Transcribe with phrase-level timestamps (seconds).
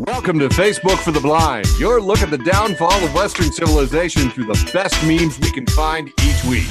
[0.00, 4.46] Welcome to Facebook for the Blind, your look at the downfall of Western civilization through
[4.46, 6.66] the best memes we can find each week.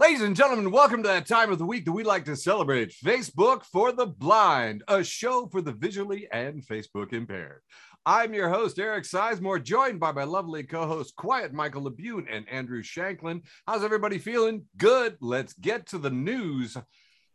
[0.00, 2.94] Ladies and gentlemen, welcome to that time of the week that we like to celebrate
[3.04, 7.60] Facebook for the Blind, a show for the visually and Facebook impaired.
[8.06, 12.48] I'm your host, Eric Sizemore, joined by my lovely co host, Quiet Michael Labune and
[12.48, 13.42] Andrew Shanklin.
[13.66, 14.64] How's everybody feeling?
[14.78, 15.18] Good.
[15.20, 16.78] Let's get to the news.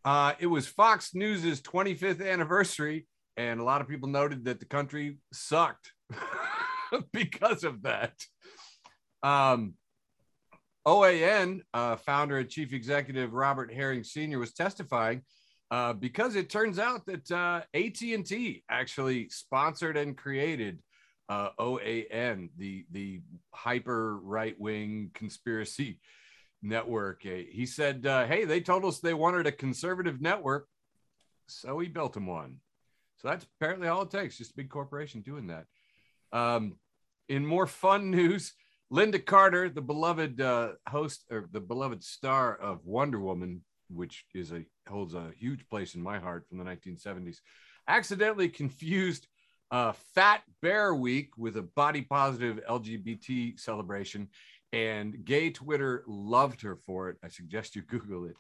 [0.04, 3.06] Uh, it was Fox News's 25th anniversary,
[3.38, 5.92] and a lot of people noted that the country sucked
[7.14, 8.14] because of that.
[9.22, 9.76] Um,
[10.86, 14.40] OAN uh, founder and chief executive Robert Herring Sr.
[14.40, 15.22] was testifying
[15.72, 20.80] uh, because it turns out that uh, AT&T actually sponsored and created
[21.30, 23.22] uh, OAN, the the
[23.54, 26.00] hyper right wing conspiracy
[26.62, 27.22] network.
[27.26, 30.68] Uh, he said, uh, "Hey, they told us they wanted a conservative network,
[31.48, 32.58] so we built them one."
[33.24, 35.66] So that's apparently all it takes, just a big corporation doing that.
[36.34, 36.76] Um,
[37.30, 38.54] in more fun news,
[38.92, 44.52] Lynda Carter, the beloved uh, host or the beloved star of Wonder Woman, which is
[44.52, 47.38] a holds a huge place in my heart from the 1970s,
[47.88, 49.28] accidentally confused
[49.72, 54.28] uh, Fat Bear Week with a body positive LGBT celebration,
[54.74, 57.18] and gay Twitter loved her for it.
[57.24, 58.36] I suggest you Google it.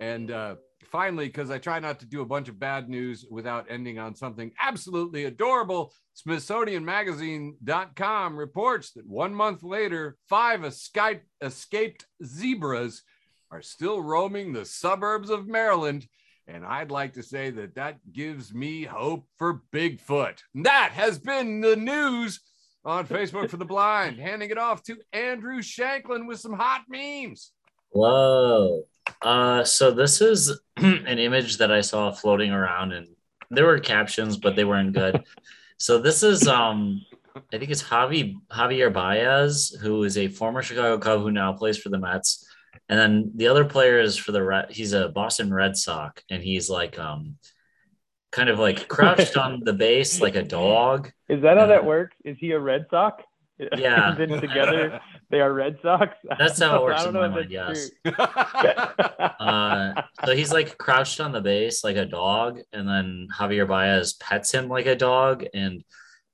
[0.00, 3.66] And uh, finally, because I try not to do a bunch of bad news without
[3.68, 5.92] ending on something absolutely adorable,
[6.26, 13.02] SmithsonianMagazine.com reports that one month later, five escaped, zebras
[13.50, 16.06] are still roaming the suburbs of Maryland.
[16.46, 20.38] And I'd like to say that that gives me hope for Bigfoot.
[20.56, 22.40] That has been the news
[22.84, 24.18] on Facebook for the Blind.
[24.18, 27.52] Handing it off to Andrew Shanklin with some hot memes.
[27.90, 28.82] Whoa.
[29.20, 33.08] Uh, so this is an image that I saw floating around, and
[33.50, 35.22] there were captions, but they weren't good.
[35.78, 37.04] so this is, um,
[37.36, 41.78] I think it's Javi Javier Baez, who is a former Chicago Cub who now plays
[41.78, 42.46] for the Mets,
[42.88, 44.70] and then the other player is for the Red.
[44.70, 47.36] He's a Boston Red Sox, and he's like, um,
[48.32, 51.12] kind of like crouched on the base like a dog.
[51.28, 52.16] Is that how that works?
[52.24, 53.22] Is he a Red Sox?
[53.76, 54.14] Yeah.
[54.16, 55.00] together
[55.32, 56.14] they are Red Sox.
[56.38, 57.50] That's how it works in my mind.
[57.50, 57.90] Yes.
[58.04, 64.12] uh, so he's like crouched on the base like a dog, and then Javier Baez
[64.12, 65.82] pets him like a dog, and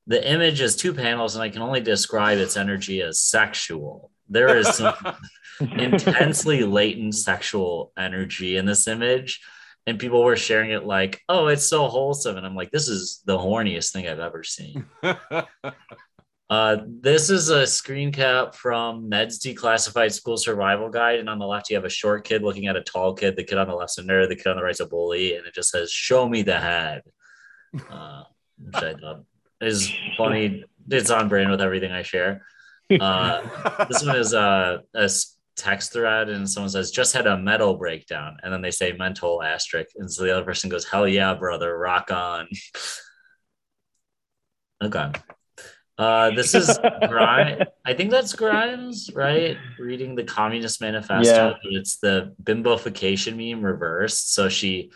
[0.09, 4.11] the image is two panels, and I can only describe its energy as sexual.
[4.29, 4.95] There is some
[5.61, 9.41] intensely latent sexual energy in this image.
[9.87, 12.37] And people were sharing it like, oh, it's so wholesome.
[12.37, 14.85] And I'm like, this is the horniest thing I've ever seen.
[16.51, 21.19] Uh, this is a screen cap from Ned's Declassified School Survival Guide.
[21.19, 23.37] And on the left, you have a short kid looking at a tall kid.
[23.37, 24.29] The kid on the left's a nerd.
[24.29, 25.37] The kid on the right's a bully.
[25.37, 27.03] And it just says, Show me the head.
[27.91, 28.23] Uh,
[28.59, 29.25] which I thought
[29.61, 30.65] is funny.
[30.91, 32.47] It's on brand with everything I share.
[32.99, 33.43] Uh,
[33.87, 35.11] this one is uh, a
[35.55, 38.39] text thread, and someone says, Just had a metal breakdown.
[38.43, 39.91] And then they say mental asterisk.
[39.97, 42.49] And so the other person goes, Hell yeah, brother, rock on.
[44.83, 45.13] okay.
[45.99, 46.79] Uh, this is
[47.09, 47.63] Grimes.
[47.85, 49.57] I think that's Grimes, right?
[49.81, 51.49] Reading the Communist Manifesto.
[51.49, 51.55] Yeah.
[51.63, 54.33] but It's the bimbofication meme reversed.
[54.33, 54.93] So she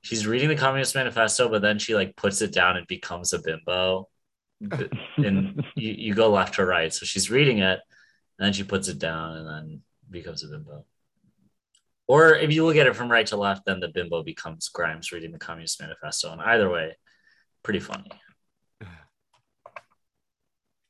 [0.00, 3.38] she's reading the Communist Manifesto, but then she like puts it down and becomes a
[3.40, 4.08] bimbo.
[5.18, 6.92] And you, you go left to right.
[6.92, 7.80] So she's reading it,
[8.38, 10.86] and then she puts it down and then becomes a bimbo.
[12.08, 15.12] Or if you look at it from right to left, then the bimbo becomes Grimes
[15.12, 16.32] reading the Communist Manifesto.
[16.32, 16.96] And either way,
[17.62, 18.10] pretty funny.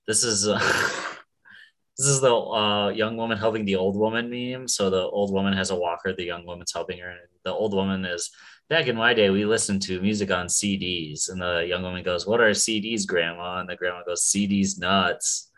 [0.06, 0.58] This is uh,
[1.98, 4.68] this is the uh, young woman helping the old woman meme.
[4.68, 7.74] So the old woman has a walker, the young woman's helping her, and the old
[7.74, 8.30] woman is
[8.68, 9.30] back in my day.
[9.30, 13.60] We listened to music on CDs, and the young woman goes, "What are CDs, Grandma?"
[13.60, 15.50] And the grandma goes, "CDs nuts."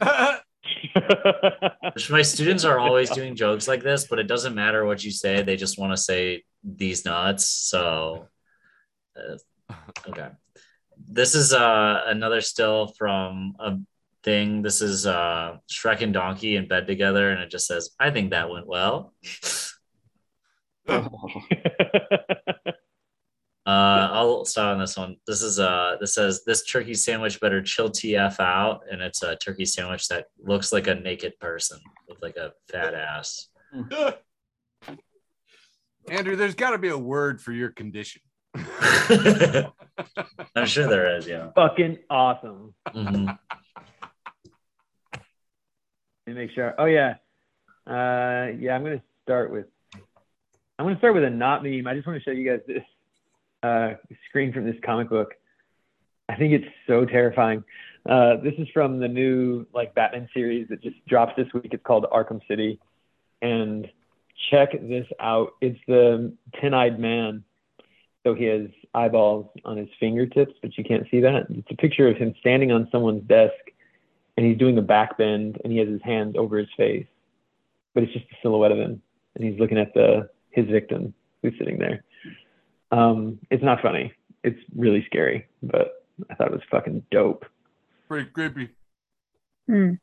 [1.94, 5.10] Which my students are always doing jokes like this, but it doesn't matter what you
[5.10, 7.46] say; they just want to say these nuts.
[7.46, 8.28] So,
[9.16, 9.36] uh,
[10.08, 10.28] okay
[11.08, 13.78] this is uh another still from a
[14.22, 14.62] thing.
[14.62, 18.30] This is uh Shrek and Donkey in bed together, and it just says, "I think
[18.30, 19.12] that went well."
[23.66, 25.16] Uh, I'll start on this one.
[25.26, 29.36] This is uh this says this turkey sandwich better chill TF out, and it's a
[29.36, 33.48] turkey sandwich that looks like a naked person with like a fat ass.
[36.10, 38.20] Andrew, there's got to be a word for your condition.
[40.56, 41.50] I'm sure there is, yeah.
[41.54, 42.74] Fucking awesome.
[42.88, 43.38] Mhm.
[45.12, 45.22] Let
[46.26, 46.74] me make sure.
[46.78, 47.16] Oh yeah,
[47.86, 48.74] uh, yeah.
[48.74, 49.66] I'm gonna start with.
[50.78, 51.86] I'm gonna start with a not meme.
[51.86, 52.82] I just want to show you guys this.
[53.62, 53.94] uh,
[54.28, 55.34] screen from this comic book.
[56.28, 57.64] I think it's so terrifying.
[58.08, 61.68] Uh, this is from the new like Batman series that just drops this week.
[61.72, 62.78] It's called Arkham City,
[63.42, 63.88] and
[64.50, 65.52] check this out.
[65.60, 67.44] It's the ten-eyed man.
[68.24, 71.46] So he has eyeballs on his fingertips, but you can't see that.
[71.50, 73.52] It's a picture of him standing on someone's desk,
[74.36, 77.06] and he's doing a back bend, and he has his hand over his face,
[77.92, 79.02] but it's just a silhouette of him,
[79.34, 81.12] and he's looking at the his victim
[81.42, 82.02] who's sitting there.
[82.90, 84.12] Um, it's not funny.
[84.42, 87.44] It's really scary, but I thought it was fucking dope.
[88.08, 88.70] Pretty creepy.
[89.66, 89.94] Hmm.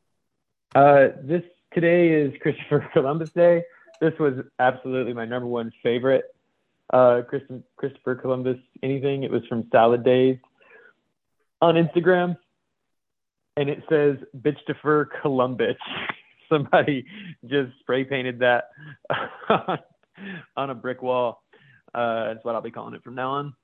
[0.74, 1.42] Uh, this
[1.72, 3.64] today is Christopher Columbus Day.
[4.00, 6.31] This was absolutely my number one favorite
[6.92, 7.22] uh,
[7.76, 9.22] Christopher Columbus anything.
[9.22, 10.38] It was from Salad Days
[11.60, 12.36] on Instagram,
[13.56, 15.76] and it says "Bitch defer Columbus."
[16.48, 17.06] Somebody
[17.46, 18.64] just spray painted that
[20.56, 21.42] on a brick wall.
[21.94, 23.54] Uh, that's what I'll be calling it from now on.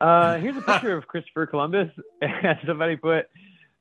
[0.00, 1.90] Uh, here's a picture of Christopher Columbus,
[2.22, 3.26] and somebody put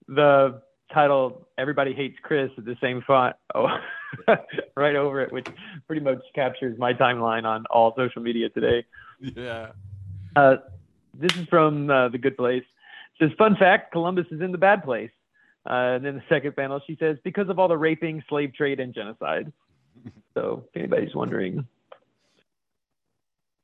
[0.08, 0.62] the
[0.94, 3.68] title "Everybody Hates Chris" at the same font oh,
[4.76, 5.48] right over it, which
[5.88, 8.86] pretty much captures my timeline on all social media today.
[9.22, 9.72] Yeah.
[10.36, 10.58] Uh,
[11.14, 12.64] this is from uh, the Good Place.
[13.20, 15.12] It says, "Fun fact: Columbus is in the bad place."
[15.70, 18.80] Uh, and then the second panel, she says, "Because of all the raping, slave trade,
[18.80, 19.52] and genocide."
[20.36, 21.68] So, if anybody's wondering,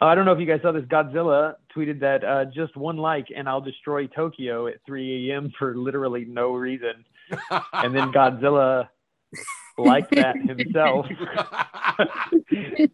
[0.01, 0.83] I don't know if you guys saw this.
[0.83, 5.51] Godzilla tweeted that uh, just one like and I'll destroy Tokyo at 3 a.m.
[5.57, 7.05] for literally no reason.
[7.73, 8.89] And then Godzilla
[9.77, 11.07] liked that himself.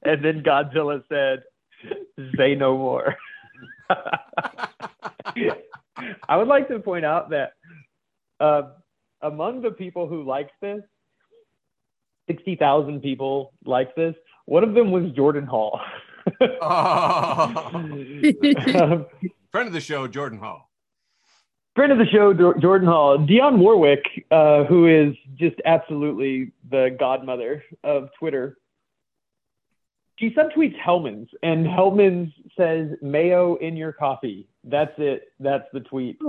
[0.04, 1.44] and then Godzilla said,
[2.38, 3.16] say no more.
[6.28, 7.54] I would like to point out that
[8.40, 8.64] uh,
[9.22, 10.82] among the people who liked this,
[12.28, 14.16] 60,000 people liked this.
[14.46, 15.80] One of them was Jordan Hall.
[16.62, 17.72] Oh.
[17.74, 18.26] Um,
[19.52, 20.71] Friend of the show, Jordan Hall.
[21.76, 27.64] Friend of the show, Jordan Hall, Dionne Warwick, uh, who is just absolutely the godmother
[27.84, 28.58] of Twitter.
[30.18, 35.34] She subtweets Hellman's, and Hellman's says "mayo in your coffee." That's it.
[35.40, 36.20] That's the tweet.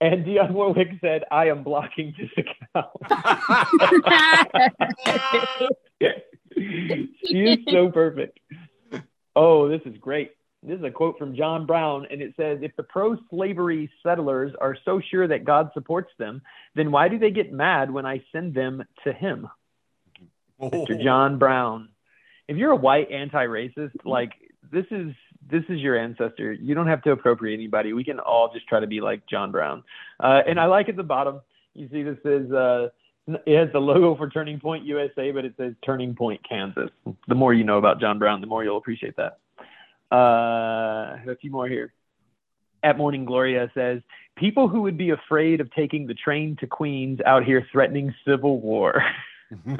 [0.00, 2.90] And Dionne Warwick said, "I am blocking this account."
[6.54, 8.38] she is so perfect.
[9.34, 10.32] Oh, this is great.
[10.66, 14.52] This is a quote from John Brown, and it says, If the pro slavery settlers
[14.60, 16.40] are so sure that God supports them,
[16.74, 19.48] then why do they get mad when I send them to him?
[20.60, 21.02] Mr.
[21.02, 21.88] John Brown.
[22.48, 24.32] If you're a white anti-racist, like
[24.72, 25.12] this is
[25.50, 26.52] this is your ancestor.
[26.52, 27.92] You don't have to appropriate anybody.
[27.92, 29.82] We can all just try to be like John Brown.
[30.18, 31.40] Uh, and I like at the bottom,
[31.74, 32.88] you see this is uh,
[33.26, 36.90] it has the logo for Turning Point USA, but it says Turning Point Kansas.
[37.28, 39.38] The more you know about John Brown, the more you'll appreciate that.
[40.14, 41.92] Uh, a few more here.
[42.82, 44.00] At Morning Gloria says,
[44.36, 48.60] people who would be afraid of taking the train to Queens out here threatening civil
[48.60, 49.02] war.
[49.66, 49.74] oh,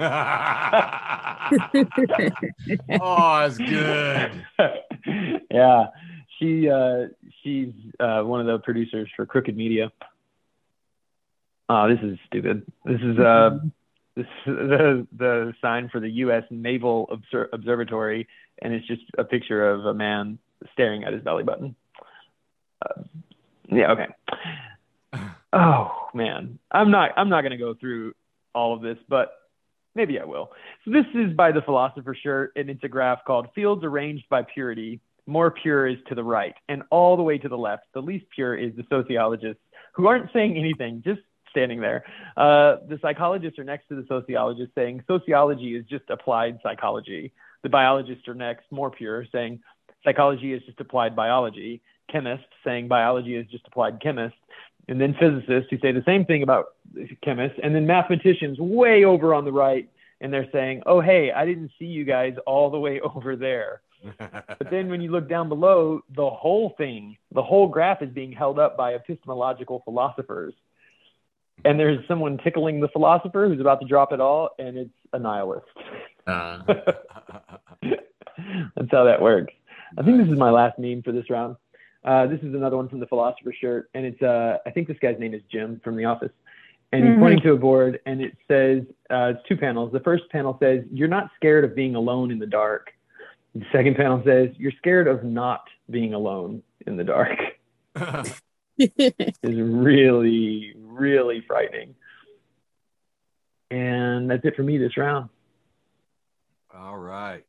[3.41, 4.45] that's good.
[5.51, 5.87] yeah,
[6.39, 7.07] she uh,
[7.43, 9.91] she's uh, one of the producers for Crooked Media.
[11.69, 12.65] Oh, this is stupid.
[12.85, 13.59] This is uh,
[14.17, 16.45] this is the the sign for the U.S.
[16.51, 18.29] Naval Obser- Observatory,
[18.63, 20.39] and it's just a picture of a man
[20.73, 21.75] staring at his belly button.
[22.83, 23.03] Uh,
[23.71, 24.07] yeah, okay.
[25.57, 28.15] Oh man, I'm not I'm not gonna go through
[28.57, 29.35] all of this, but
[29.95, 30.51] maybe I will.
[30.85, 34.43] So this is by the Philosopher Shirt, and it's a graph called Fields Arranged by
[34.43, 34.99] Purity.
[35.29, 37.85] More pure is to the right, and all the way to the left.
[37.95, 41.21] The least pure is the sociologists who aren't saying anything, just
[41.51, 42.05] standing there.
[42.37, 47.33] Uh, the psychologists are next to the sociologists, saying sociology is just applied psychology.
[47.65, 49.61] The biologists are next, more pure, saying
[50.05, 51.81] psychology is just applied biology.
[52.13, 54.37] Chemists saying biology is just applied chemist.
[54.87, 56.75] And then physicists who say the same thing about
[57.23, 57.59] chemists.
[57.63, 59.89] And then mathematicians way over on the right,
[60.21, 63.81] and they're saying, oh, hey, I didn't see you guys all the way over there.
[64.19, 68.33] But then when you look down below, the whole thing, the whole graph is being
[68.33, 70.53] held up by epistemological philosophers.
[71.65, 75.19] And there's someone tickling the philosopher who's about to drop it all, and it's a
[75.19, 75.65] nihilist.
[76.27, 76.59] Uh,
[78.85, 79.53] That's how that works.
[79.97, 81.57] I think this is my last meme for this round.
[82.05, 84.99] Uh, this is another one from the philosopher shirt, and it's uh, I think this
[85.01, 86.33] guy's name is Jim from The Office,
[86.93, 87.21] and he's Mhm.
[87.21, 89.91] pointing to a board, and it says uh, it's two panels.
[89.91, 92.93] The first panel says you're not scared of being alone in the dark.
[93.55, 97.39] The second panel says you're scared of not being alone in the dark.
[98.79, 101.95] is really, really frightening.
[103.71, 105.31] And that's it for me this round.
[106.77, 107.45] All right.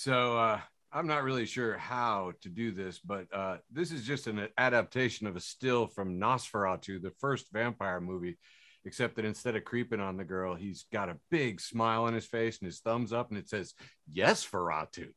[0.00, 0.60] So uh
[0.92, 5.28] I'm not really sure how to do this, but uh, this is just an adaptation
[5.28, 8.38] of a still from Nosferatu, the first vampire movie,
[8.84, 12.26] except that instead of creeping on the girl, he's got a big smile on his
[12.26, 13.74] face and his thumbs up, and it says
[14.10, 15.10] "Yes, Ferratu."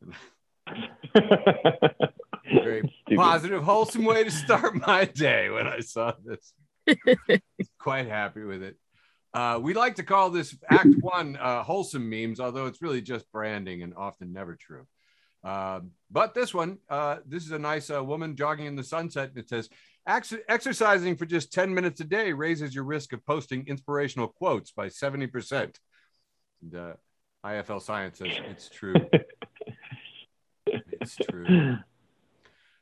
[2.44, 3.18] Very Stupid.
[3.18, 6.54] positive, wholesome way to start my day when I saw this.
[7.78, 8.76] Quite happy with it.
[9.36, 13.30] Uh, we like to call this Act One uh, wholesome memes, although it's really just
[13.30, 14.86] branding and often never true.
[15.44, 19.28] Uh, but this one, uh, this is a nice uh, woman jogging in the sunset,
[19.28, 19.68] and it says,
[20.08, 24.70] "Ex- "Exercising for just 10 minutes a day raises your risk of posting inspirational quotes
[24.70, 25.78] by 70%."
[26.62, 26.92] And, uh,
[27.44, 28.94] IFL Science says it's true.
[30.66, 31.76] it's true.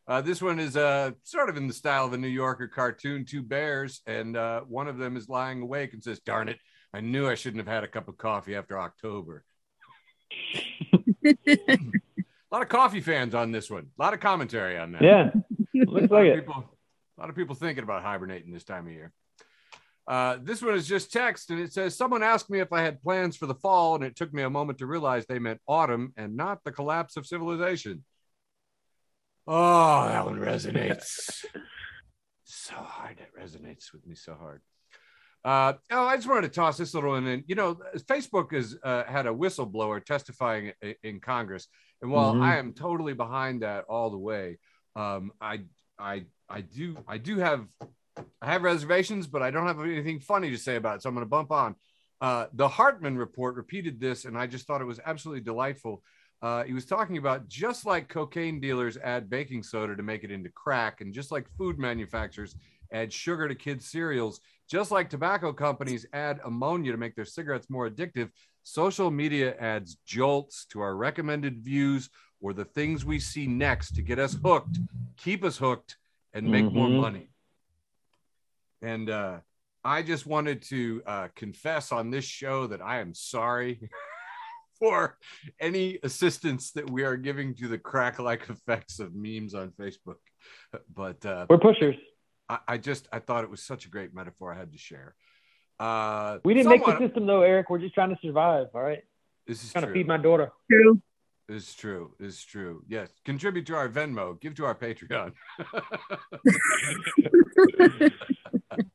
[0.07, 3.25] Uh, this one is uh, sort of in the style of a New Yorker cartoon,
[3.25, 6.59] two bears, and uh, one of them is lying awake and says, Darn it,
[6.93, 9.45] I knew I shouldn't have had a cup of coffee after October.
[11.25, 11.35] a
[12.53, 15.03] lot of coffee fans on this one, a lot of commentary on that.
[15.03, 15.31] Yeah,
[15.75, 16.47] looks a lot, like of it.
[16.47, 16.65] people,
[17.17, 19.11] a lot of people thinking about hibernating this time of year.
[20.07, 23.03] Uh, this one is just text, and it says, Someone asked me if I had
[23.03, 26.13] plans for the fall, and it took me a moment to realize they meant autumn
[26.19, 28.05] and not the collapse of civilization.
[29.47, 31.45] Oh, that one resonates
[32.45, 33.19] so hard.
[33.19, 34.63] It resonates with me so hard.
[35.45, 37.45] Uh, oh, I just wanted to toss this little one in.
[37.47, 40.73] You know, Facebook has uh, had a whistleblower testifying
[41.03, 41.69] in Congress,
[42.01, 42.43] and while Mhm.
[42.43, 44.59] I am totally behind that all the way,
[44.97, 45.65] um, I,
[45.99, 47.67] I, I do, I do have,
[48.41, 51.15] I have reservations, but I don't have anything funny to say about it, so I'm
[51.15, 51.75] going to bump on.
[52.23, 56.03] Uh, the Hartmann report repeated this, and I just thought it was absolutely delightful.
[56.45, 60.31] Uh, he was talking about just like cocaine dealers add baking soda to make it
[60.31, 62.55] into crack, and just like food manufacturers
[62.93, 67.71] add sugar to kids' cereals, just like tobacco companies add ammonia to make their cigarettes
[67.71, 68.29] more addictive,
[68.63, 72.11] social media adds jolts to our recommended views
[72.43, 74.81] or the things we see next to get us hooked,
[75.17, 75.97] keep us hooked,
[76.35, 77.01] and make more Mhm.
[77.01, 77.31] money.
[78.83, 79.41] And uh,
[79.83, 83.89] I just wanted to uh, confess on this show that I am sorry
[84.79, 85.17] for
[85.61, 90.17] any assistance that we are giving to the crack like effects of memes on Facebook.
[90.95, 91.97] But uh, We're pushers.
[92.49, 95.15] I, I just I thought it was such a great metaphor I had to share.
[95.79, 97.71] Uh, We didn't make the system though, Eric.
[97.71, 98.69] We're just trying to survive.
[98.75, 99.03] All right,
[99.47, 100.53] This is trying to feed my daughter.
[100.71, 101.01] True.
[101.49, 102.15] This is true.
[102.19, 102.83] This is true.
[102.89, 103.11] Yes.
[103.25, 104.41] Contribute to our Venmo.
[104.41, 105.33] Give to our Patreon.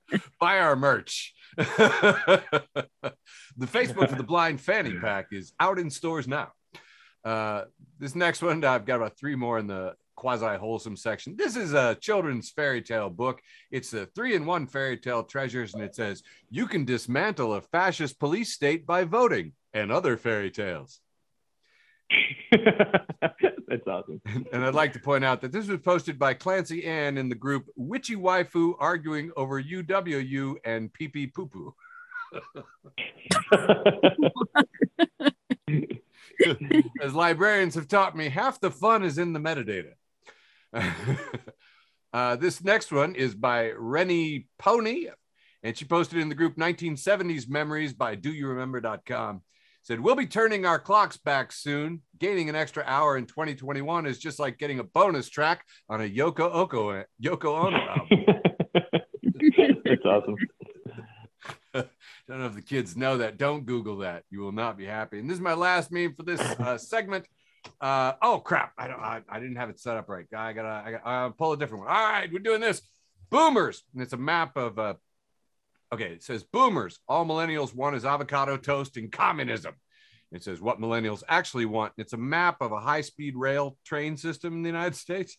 [0.40, 1.34] Buy our merch.
[1.60, 3.14] the
[3.62, 6.54] Facebook for the Blind Fanny Pack is out in stores now.
[7.26, 7.66] Uh,
[8.00, 11.36] this next one, I've got about three more in the quasi wholesome section.
[11.36, 13.42] This is a children's fairy tale book.
[13.72, 17.62] It's the three in one fairy tale treasures, and it says you can dismantle a
[17.62, 21.02] fascist police state by voting and other fairy tales.
[23.68, 24.22] That's awesome.
[24.52, 27.36] And I'd like to point out that this was posted by Clancy Ann in the
[27.36, 31.76] group Witchy Waifu arguing over UWU and Pee Pee Poo Poo.
[37.02, 39.94] As librarians have taught me, half the fun is in the metadata.
[42.14, 45.08] uh, this next one is by Rennie Pony,
[45.64, 49.42] and she posted in the group 1970s Memories by DoYouRemember.com.
[49.90, 52.04] Said, We'll be turning our clocks back soon.
[52.20, 56.08] Gaining an extra hour in 2021 is just like getting a bonus track on a
[56.08, 58.26] Yoko, Oko, Yoko Ono album.
[59.84, 60.36] That's awesome.
[61.74, 63.40] Don't know if the kids know that.
[63.40, 64.26] Don't Google that.
[64.30, 65.18] You will not be happy.
[65.18, 67.26] And this is my last meme for this uh, segment.
[67.82, 68.74] Uh, oh crap!
[68.78, 69.00] I don't.
[69.00, 70.28] I, I didn't have it set up right.
[70.38, 70.84] I gotta.
[70.86, 71.92] I gotta uh, pull a different one.
[71.92, 72.84] All right, we're doing this.
[73.32, 74.78] Boomers, and it's a map of.
[74.78, 74.94] Uh,
[75.94, 77.00] okay, it says boomers.
[77.08, 79.76] All millennials want is avocado toast and communism.
[80.32, 81.94] It says what millennials actually want.
[81.98, 85.38] It's a map of a high-speed rail train system in the United States.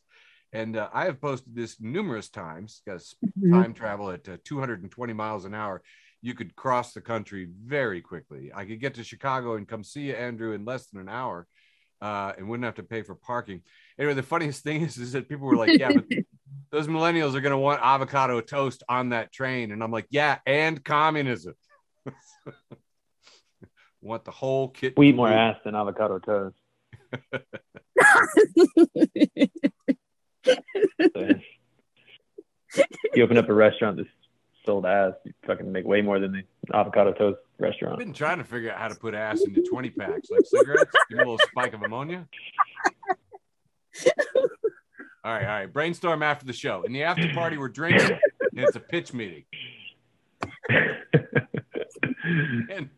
[0.53, 3.15] And uh, I have posted this numerous times because
[3.53, 5.81] time travel at uh, 220 miles an hour,
[6.23, 8.51] you could cross the country very quickly.
[8.53, 11.47] I could get to Chicago and come see you, Andrew, in less than an hour,
[12.03, 13.63] uh, and wouldn't have to pay for parking.
[13.97, 16.05] Anyway, the funniest thing is, is that people were like, "Yeah, but
[16.71, 20.39] those millennials are going to want avocado toast on that train," and I'm like, "Yeah,
[20.47, 21.55] and communism."
[24.01, 24.95] want the whole kit.
[24.97, 26.57] We eat more ass than avocado toast.
[33.15, 34.09] You open up a restaurant that's
[34.65, 37.95] sold ass, you fucking make way more than the avocado toast restaurant.
[37.95, 40.93] I've been trying to figure out how to put ass into 20 packs like cigarettes.
[41.09, 42.29] Give a little spike of ammonia.
[45.23, 45.73] All right, all right.
[45.73, 46.83] Brainstorm after the show.
[46.83, 49.45] In the after party, we're drinking, and it's a pitch meeting.
[52.71, 52.89] And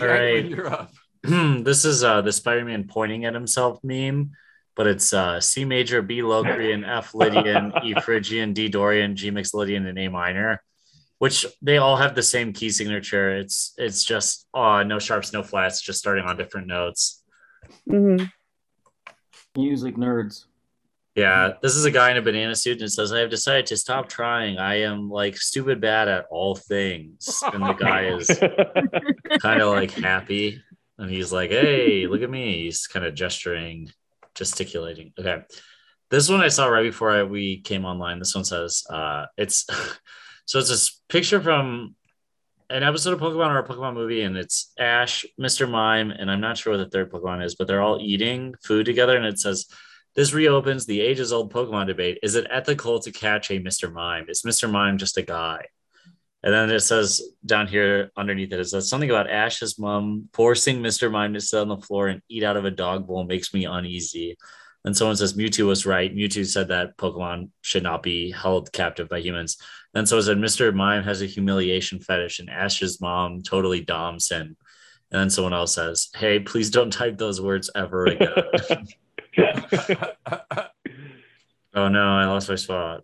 [0.00, 0.44] All right.
[0.44, 0.92] You're up.
[1.22, 4.32] this is uh, the Spider-Man pointing at himself meme,
[4.74, 9.86] but it's uh, C major, B Locrian, F Lydian, E Phrygian, D Dorian, G Mixolydian,
[9.88, 10.62] and A minor,
[11.18, 13.36] which they all have the same key signature.
[13.36, 17.22] It's it's just uh, no sharps, no flats, just starting on different notes.
[17.88, 18.24] Mm-hmm.
[19.56, 20.46] Music nerds.
[21.14, 23.76] Yeah, this is a guy in a banana suit and says, I have decided to
[23.76, 24.58] stop trying.
[24.58, 27.42] I am like stupid bad at all things.
[27.52, 28.28] And the guy is
[29.40, 30.62] kind of like happy.
[30.96, 32.64] And he's like, Hey, look at me.
[32.64, 33.90] He's kind of gesturing,
[34.34, 35.12] gesticulating.
[35.18, 35.42] Okay.
[36.10, 38.18] This one I saw right before I, we came online.
[38.18, 39.66] This one says, uh, it's
[40.46, 41.94] so it's this picture from
[42.70, 45.68] an episode of Pokemon or a Pokemon movie, and it's Ash, Mr.
[45.68, 48.86] Mime, and I'm not sure what the third Pokemon is, but they're all eating food
[48.86, 49.66] together, and it says,
[50.14, 52.18] this reopens the ages old Pokemon debate.
[52.22, 53.92] Is it ethical to catch a Mr.
[53.92, 54.26] Mime?
[54.28, 54.70] Is Mr.
[54.70, 55.66] Mime just a guy?
[56.42, 60.80] And then it says down here underneath it, it says something about Ash's mom forcing
[60.80, 61.10] Mr.
[61.10, 63.64] Mime to sit on the floor and eat out of a dog bowl makes me
[63.64, 64.36] uneasy.
[64.84, 66.12] And someone says Mewtwo was right.
[66.12, 69.56] Mewtwo said that Pokemon should not be held captive by humans.
[69.94, 70.74] And so it said Mr.
[70.74, 74.56] Mime has a humiliation fetish and Ash's mom totally doms him.
[75.12, 78.32] And then someone else says, Hey, please don't type those words ever again.
[81.74, 83.02] Oh no, I lost my spot.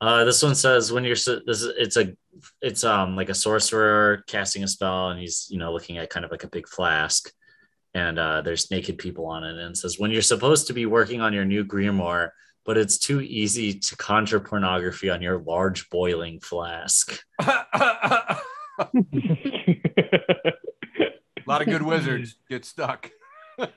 [0.00, 2.14] Uh, this one says when you're this is it's a
[2.60, 6.24] it's um like a sorcerer casting a spell and he's you know looking at kind
[6.24, 7.32] of like a big flask
[7.94, 10.84] and uh, there's naked people on it and it says when you're supposed to be
[10.84, 12.30] working on your new grimoire
[12.64, 17.22] but it's too easy to conjure pornography on your large boiling flask.
[21.46, 23.10] A lot of good wizards get stuck.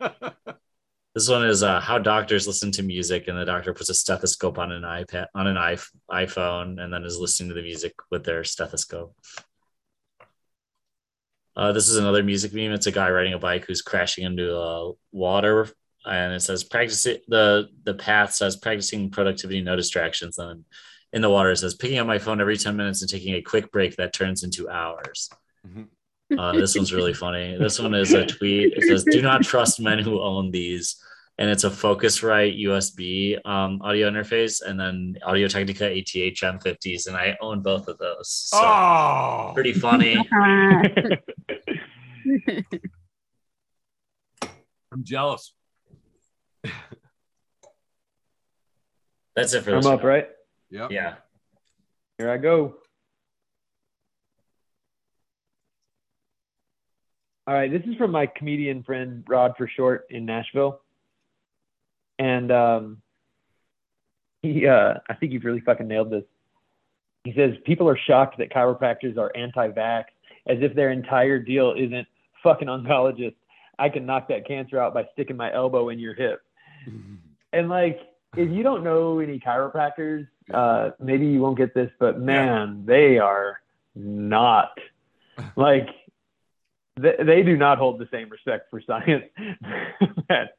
[1.15, 4.59] This one is uh, how doctors listen to music, and the doctor puts a stethoscope
[4.59, 8.23] on an iPad on an iP- iPhone, and then is listening to the music with
[8.23, 9.15] their stethoscope.
[11.55, 12.71] Uh, this is another music meme.
[12.71, 15.67] It's a guy riding a bike who's crashing into uh, water,
[16.05, 20.37] and it says practice it, the the path says practicing productivity, no distractions.
[20.37, 20.65] And
[21.13, 23.41] in the water it says picking up my phone every ten minutes and taking a
[23.41, 25.31] quick break that turns into hours.
[25.67, 25.87] Mhm.
[26.37, 27.55] Uh, this one's really funny.
[27.57, 28.73] This one is a tweet.
[28.75, 31.01] It says, "Do not trust men who own these."
[31.39, 37.15] And it's a Focusrite USB um, audio interface, and then Audio Technica ATH M50s, and
[37.15, 38.29] I own both of those.
[38.29, 40.17] So oh, pretty funny.
[44.91, 45.53] I'm jealous.
[49.35, 50.05] That's it for I'm up, one.
[50.05, 50.27] right?
[50.71, 50.87] Yeah.
[50.89, 51.15] Yeah.
[52.17, 52.77] Here I go.
[57.47, 60.81] All right, this is from my comedian friend Rod for short in Nashville,
[62.19, 63.01] and um,
[64.41, 66.25] he, uh, I think you've really fucking nailed this.
[67.23, 70.05] He says people are shocked that chiropractors are anti-vax,
[70.45, 72.05] as if their entire deal isn't
[72.43, 73.35] fucking oncologist.
[73.79, 76.41] I can knock that cancer out by sticking my elbow in your hip.
[77.53, 78.01] And like,
[78.35, 83.19] if you don't know any chiropractors, uh, maybe you won't get this, but man, they
[83.19, 83.61] are
[83.95, 84.77] not
[85.55, 85.87] like
[86.97, 89.23] they, they do not hold the same respect for science
[90.29, 90.57] that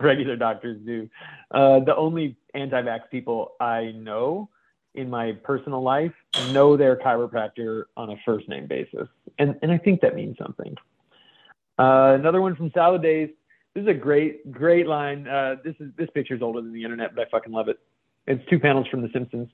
[0.00, 1.08] regular doctors do.
[1.50, 4.48] Uh, the only anti-vax people I know
[4.94, 6.12] in my personal life
[6.52, 10.74] know their chiropractor on a first name basis, and and I think that means something.
[11.78, 13.30] Uh, another one from Salad Days.
[13.74, 15.28] This is a great, great line.
[15.28, 17.78] Uh, this is this picture's older than the internet, but I fucking love it.
[18.26, 19.48] It's two panels from The Simpsons,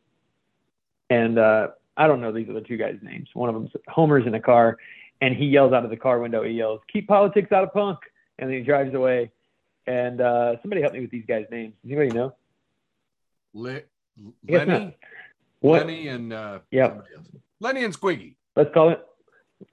[1.11, 3.29] and uh, I don't know these are the two guys' names.
[3.35, 4.79] One of them's Homer's in a car,
[5.23, 6.43] and he yells out of the car window.
[6.43, 7.99] He yells, "Keep politics out of punk,"
[8.39, 9.31] and then he drives away.
[9.87, 11.75] And uh, somebody help me with these guys' names.
[11.83, 12.35] Does anybody know?
[13.55, 13.81] Le-
[14.47, 14.97] Lenny.
[15.61, 15.87] What?
[15.87, 17.05] Lenny, and uh, else.
[17.61, 18.35] Lenny and Squiggy.
[18.57, 19.07] Let's call it.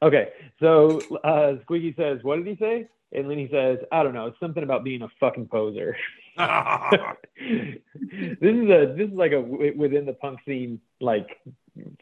[0.03, 4.27] Okay, so uh, Squiggy says, "What did he say?" And Lenny says, "I don't know.
[4.27, 5.97] It's something about being a fucking poser."
[6.37, 6.45] this
[8.39, 11.39] is a this is like a within the punk scene like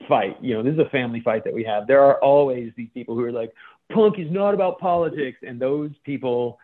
[0.08, 0.38] fight.
[0.42, 1.88] You know, this is a family fight that we have.
[1.88, 3.54] There are always these people who are like,
[3.92, 6.60] "Punk is not about politics," and those people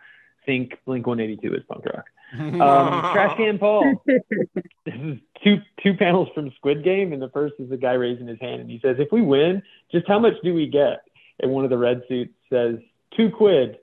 [0.46, 2.06] think Blink 182 is punk rock.
[2.38, 2.50] Um,
[3.12, 4.02] Trash Can Paul.
[4.06, 8.26] this is two two panels from Squid Game, and the first is the guy raising
[8.26, 11.02] his hand, and he says, "If we win, just how much do we get?"
[11.40, 12.76] And one of the red suits says,
[13.16, 13.78] two quid,"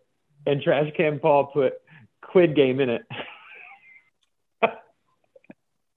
[0.46, 1.74] and Trash Can Paul put
[2.22, 3.02] "Quid Game" in it.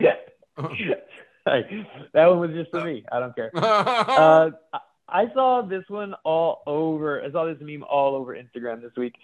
[0.01, 0.15] yeah,
[2.13, 3.05] that one was just for me.
[3.11, 3.51] I don't care.
[3.63, 7.23] Uh, I- I saw this one all over.
[7.23, 9.15] I saw this meme all over Instagram this week,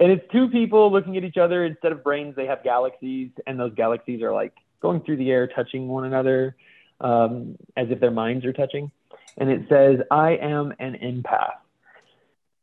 [0.00, 1.64] and it's two people looking at each other.
[1.64, 5.46] Instead of brains, they have galaxies, and those galaxies are like going through the air,
[5.46, 6.56] touching one another,
[7.00, 8.90] um, as if their minds are touching.
[9.38, 11.58] And it says, "I am an empath."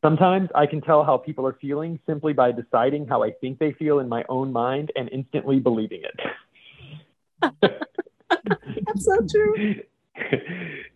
[0.04, 3.72] Sometimes I can tell how people are feeling simply by deciding how I think they
[3.72, 7.72] feel in my own mind and instantly believing it.
[8.86, 9.76] That's so true.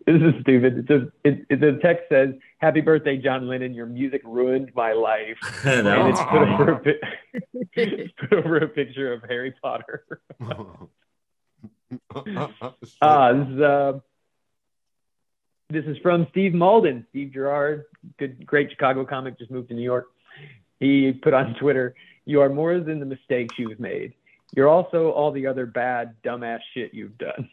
[0.06, 0.78] this is stupid.
[0.78, 3.74] It's a, it, it, the text says, "Happy birthday, John Lennon.
[3.74, 8.68] Your music ruined my life." that and it's put over, a pi- put over a
[8.68, 10.06] picture of Harry Potter.
[13.02, 13.92] Ah, this is uh,
[15.68, 17.06] this is from Steve Malden.
[17.10, 17.84] Steve Gerard,
[18.18, 20.06] good, great Chicago comic, just moved to New York.
[20.78, 24.14] He put on Twitter, "You are more than the mistakes you've made.
[24.54, 27.48] You're also all the other bad, dumbass shit you've done."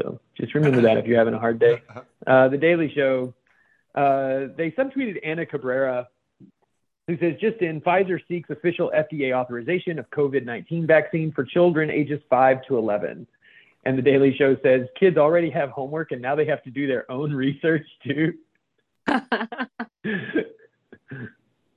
[0.00, 1.82] So just remember that if you're having a hard day.
[2.26, 3.34] Uh, the Daily Show,
[3.94, 6.08] uh, they subtweeted Ana Cabrera,
[7.06, 11.90] who says, just in, Pfizer seeks official FDA authorization of COVID 19 vaccine for children
[11.90, 13.26] ages 5 to 11.
[13.84, 16.86] And the Daily Show says, kids already have homework and now they have to do
[16.86, 18.34] their own research too.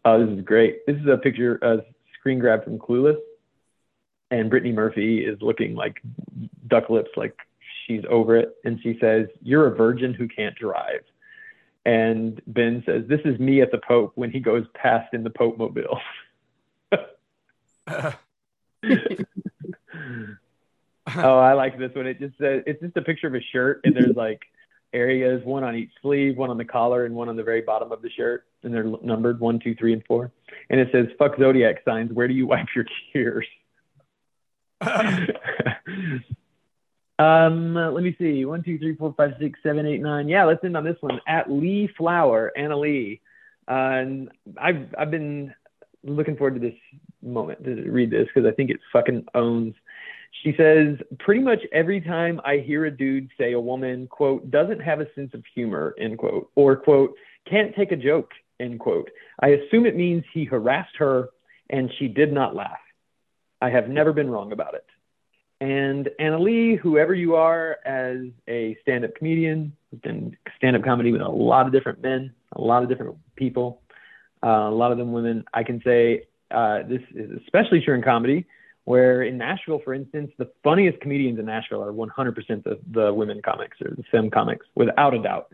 [0.06, 0.86] oh, this is great.
[0.86, 1.84] This is a picture, a
[2.26, 3.20] screen grab from Clueless.
[4.32, 6.02] And Brittany Murphy is looking like
[6.68, 7.38] duck lips, like
[7.86, 8.56] she's over it.
[8.64, 11.04] And she says, You're a virgin who can't drive.
[11.86, 15.30] And Ben says, This is me at the Pope when he goes past in the
[15.30, 16.00] Pope mobile.
[17.88, 18.08] oh,
[21.16, 22.08] I like this one.
[22.08, 24.42] It just says, It's just a picture of a shirt, and there's like
[24.96, 27.92] areas, one on each sleeve, one on the collar, and one on the very bottom
[27.92, 28.46] of the shirt.
[28.64, 30.32] And they're numbered one, two, three, and four.
[30.70, 32.12] And it says, Fuck zodiac signs.
[32.12, 33.46] Where do you wipe your tears?
[37.20, 38.46] um, let me see.
[38.46, 40.28] One, two, three, four, five, six, seven, eight, nine.
[40.28, 41.20] Yeah, let's end on this one.
[41.28, 43.22] At Lee Flower, Anna Lee.
[43.68, 45.54] Uh, and I've I've been
[46.04, 46.78] looking forward to this
[47.22, 49.76] moment to read this because I think it fucking owns.
[50.44, 54.80] She says, pretty much every time I hear a dude say a woman, quote, doesn't
[54.80, 57.16] have a sense of humor, end quote, or quote,
[57.50, 61.30] can't take a joke, end quote, I assume it means he harassed her
[61.70, 62.78] and she did not laugh.
[63.62, 64.86] I have never been wrong about it.
[65.62, 68.18] And Anna Lee, whoever you are as
[68.48, 72.34] a stand up comedian, who's done stand up comedy with a lot of different men,
[72.56, 73.82] a lot of different people,
[74.44, 78.04] uh, a lot of them women, I can say uh, this is especially true in
[78.04, 78.46] comedy,
[78.86, 83.42] where in Nashville, for instance, the funniest comedians in Nashville are 100% the, the women
[83.42, 85.52] comics or the femme comics, without a doubt.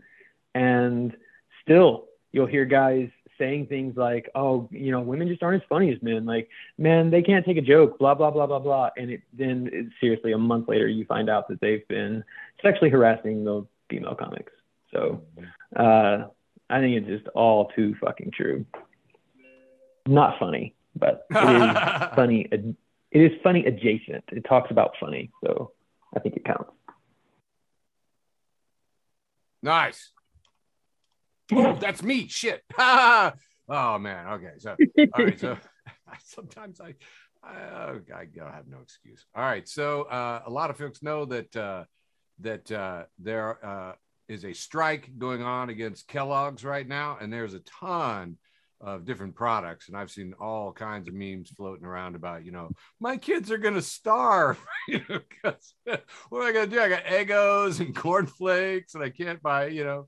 [0.54, 1.16] And
[1.62, 5.92] still, you'll hear guys saying things like, "Oh, you know, women just aren't as funny
[5.92, 6.26] as men.
[6.26, 8.90] Like, man, they can't take a joke." Blah blah blah blah blah.
[8.96, 12.22] And it, then, it, seriously, a month later, you find out that they've been
[12.62, 14.52] sexually harassing the female comics.
[14.92, 15.22] So,
[15.74, 16.26] uh,
[16.68, 18.66] I think it's just all too fucking true.
[20.06, 22.76] Not funny, but it is funny.
[23.12, 24.24] It is funny adjacent.
[24.32, 25.72] It talks about funny, so
[26.16, 26.70] I think it counts.
[29.62, 30.10] Nice.
[31.52, 32.26] Oh, that's me.
[32.26, 32.62] Shit.
[32.78, 33.32] oh
[33.68, 34.26] man.
[34.28, 34.52] Okay.
[34.58, 35.38] So all right.
[35.38, 35.58] So
[36.24, 36.94] sometimes I,
[37.42, 39.24] I, oh, I have no excuse.
[39.34, 39.68] All right.
[39.68, 41.84] So uh, a lot of folks know that uh,
[42.40, 43.92] that uh, there uh,
[44.28, 48.36] is a strike going on against Kellogg's right now, and there's a ton
[48.82, 52.70] of different products, and I've seen all kinds of memes floating around about, you know,
[52.98, 54.58] my kids are gonna starve.
[54.88, 55.20] you know,
[56.28, 56.80] what am I gonna do?
[56.80, 60.06] I got Eggos and cornflakes, and I can't buy, you know,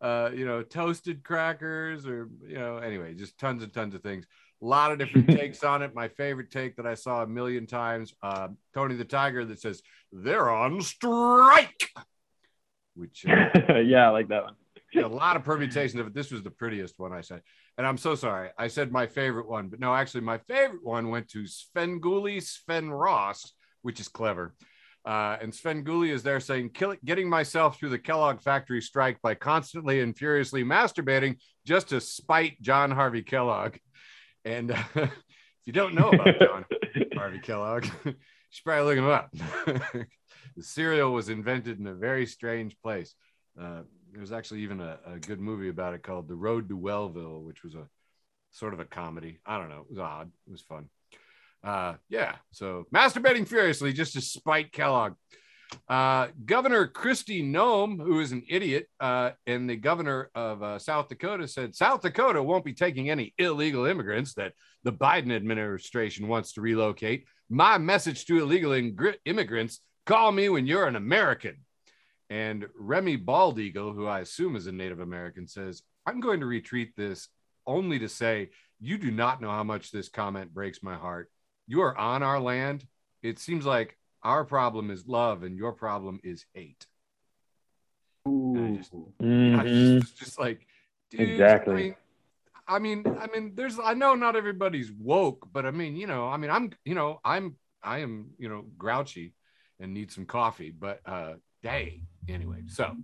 [0.00, 4.26] uh, you know, toasted crackers or you know, anyway, just tons and tons of things.
[4.60, 5.94] A lot of different takes on it.
[5.94, 9.82] My favorite take that I saw a million times, uh, Tony the Tiger, that says
[10.10, 11.90] they're on strike,
[12.96, 14.54] which uh, yeah, I like that one.
[14.96, 16.14] a lot of permutations of it.
[16.14, 17.42] This was the prettiest one I said,
[17.78, 18.50] and I'm so sorry.
[18.58, 22.90] I said my favorite one, but no, actually, my favorite one went to Svengoolie, Sven
[22.90, 24.54] Ross, which is clever.
[25.04, 29.34] Uh, and Svengoolie is there saying, Kill, getting myself through the Kellogg factory strike by
[29.34, 33.76] constantly and furiously masturbating just to spite John Harvey Kellogg.
[34.44, 35.12] And uh, if
[35.64, 36.64] you don't know about John
[37.14, 38.14] Harvey Kellogg, you
[38.50, 39.30] should probably look him up.
[40.56, 43.14] the cereal was invented in a very strange place.
[43.60, 43.82] Uh,
[44.16, 47.62] there's actually even a, a good movie about it called The Road to Wellville, which
[47.62, 47.86] was a
[48.50, 49.38] sort of a comedy.
[49.44, 49.80] I don't know.
[49.80, 50.30] It was odd.
[50.46, 50.88] It was fun.
[51.62, 52.36] Uh, yeah.
[52.52, 55.14] So masturbating furiously just to spite Kellogg.
[55.88, 61.08] Uh, governor Kristi Noem, who is an idiot, uh, and the governor of uh, South
[61.08, 64.52] Dakota said South Dakota won't be taking any illegal immigrants that
[64.84, 67.24] the Biden administration wants to relocate.
[67.50, 71.56] My message to illegal ing- immigrants call me when you're an American.
[72.28, 76.46] And Remy Bald Eagle, who I assume is a Native American, says, I'm going to
[76.46, 77.28] retweet this
[77.66, 81.30] only to say, you do not know how much this comment breaks my heart.
[81.66, 82.86] You are on our land.
[83.22, 86.86] It seems like our problem is love and your problem is hate.
[88.24, 88.96] And I just, I
[89.64, 90.00] Mhm.
[90.00, 90.66] just, just like,
[91.10, 91.74] dude, Exactly.
[91.74, 91.96] I mean,
[92.68, 93.78] I mean, I mean, there's.
[93.78, 97.20] I know not everybody's woke, but I mean, you know, I mean, I'm, you know,
[97.24, 99.34] I'm, I am, you know, grouchy
[99.78, 100.72] and need some coffee.
[100.72, 101.34] But uh,
[101.66, 102.62] dang, anyway.
[102.68, 102.96] So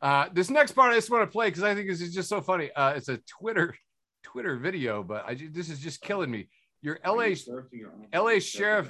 [0.00, 2.28] uh, this next part I just want to play because I think this is just
[2.28, 2.70] so funny.
[2.72, 3.74] Uh, it's a Twitter
[4.22, 6.48] Twitter video, but I ju- this is just killing me.
[6.82, 7.34] Your LA
[8.14, 8.88] LA sheriff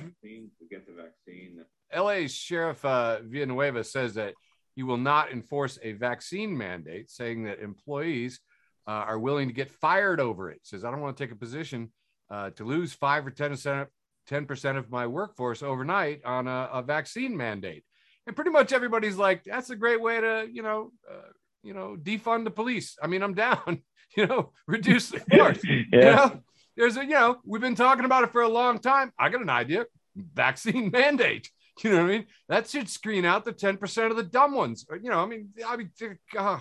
[0.70, 1.64] get the vaccine.
[1.94, 4.35] LA Sheriff uh, Villanueva says that
[4.74, 8.40] he will not enforce a vaccine mandate, saying that employees
[8.87, 10.61] uh, are willing to get fired over it.
[10.62, 11.92] Says I don't want to take a position
[12.31, 13.88] uh, to lose five or ten percent,
[14.26, 17.85] ten percent of my workforce overnight on a, a vaccine mandate.
[18.27, 21.29] And pretty much everybody's like, that's a great way to, you know, uh,
[21.62, 22.97] you know, defund the police.
[23.03, 23.83] I mean, I'm down.
[24.17, 25.61] you know, reduce the force.
[25.65, 25.83] yeah.
[25.93, 26.43] You know,
[26.77, 29.12] there's a, you know, we've been talking about it for a long time.
[29.19, 29.87] I got an idea
[30.17, 31.51] vaccine mandate.
[31.83, 32.27] You know what I mean?
[32.49, 34.87] That should screen out the 10% of the dumb ones.
[35.03, 35.91] You know, I mean, I mean,
[36.37, 36.61] uh,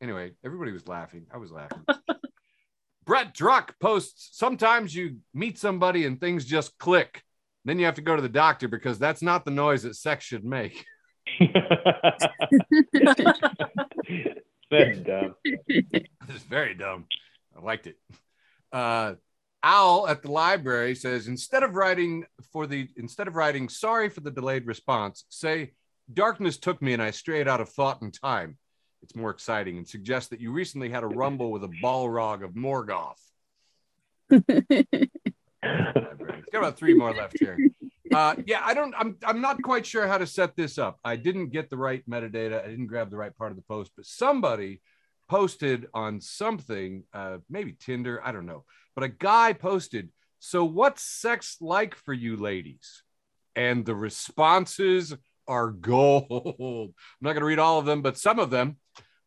[0.00, 1.26] anyway, everybody was laughing.
[1.32, 1.84] I was laughing.
[3.04, 7.22] Brett Druck posts sometimes you meet somebody and things just click.
[7.64, 10.24] Then you have to go to the doctor because that's not the noise that sex
[10.24, 10.84] should make.
[14.70, 15.34] That's dumb.
[15.68, 17.06] This is very dumb.
[17.56, 17.96] I liked it.
[18.72, 19.14] Uh,
[19.62, 24.20] Owl at the library says instead of writing for the instead of writing sorry for
[24.20, 25.72] the delayed response, say
[26.12, 28.58] darkness took me and I strayed out of thought and time.
[29.02, 32.52] It's more exciting and suggests that you recently had a rumble with a Balrog of
[32.52, 33.20] Morgoth.
[34.30, 35.10] Library.
[36.52, 37.58] Got about three more left here.
[38.12, 38.94] Uh, yeah, I don't.
[38.98, 39.16] I'm.
[39.24, 40.98] I'm not quite sure how to set this up.
[41.04, 42.62] I didn't get the right metadata.
[42.62, 44.82] I didn't grab the right part of the post, but somebody
[45.28, 48.20] posted on something, uh, maybe Tinder.
[48.22, 48.64] I don't know,
[48.94, 50.10] but a guy posted.
[50.38, 53.02] So, what's sex like for you, ladies?
[53.56, 55.14] And the responses
[55.48, 56.26] are gold.
[56.30, 58.76] I'm not going to read all of them, but some of them.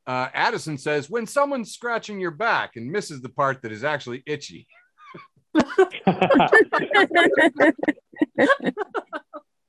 [0.05, 4.23] Uh, Addison says, when someone's scratching your back and misses the part that is actually
[4.25, 4.67] itchy.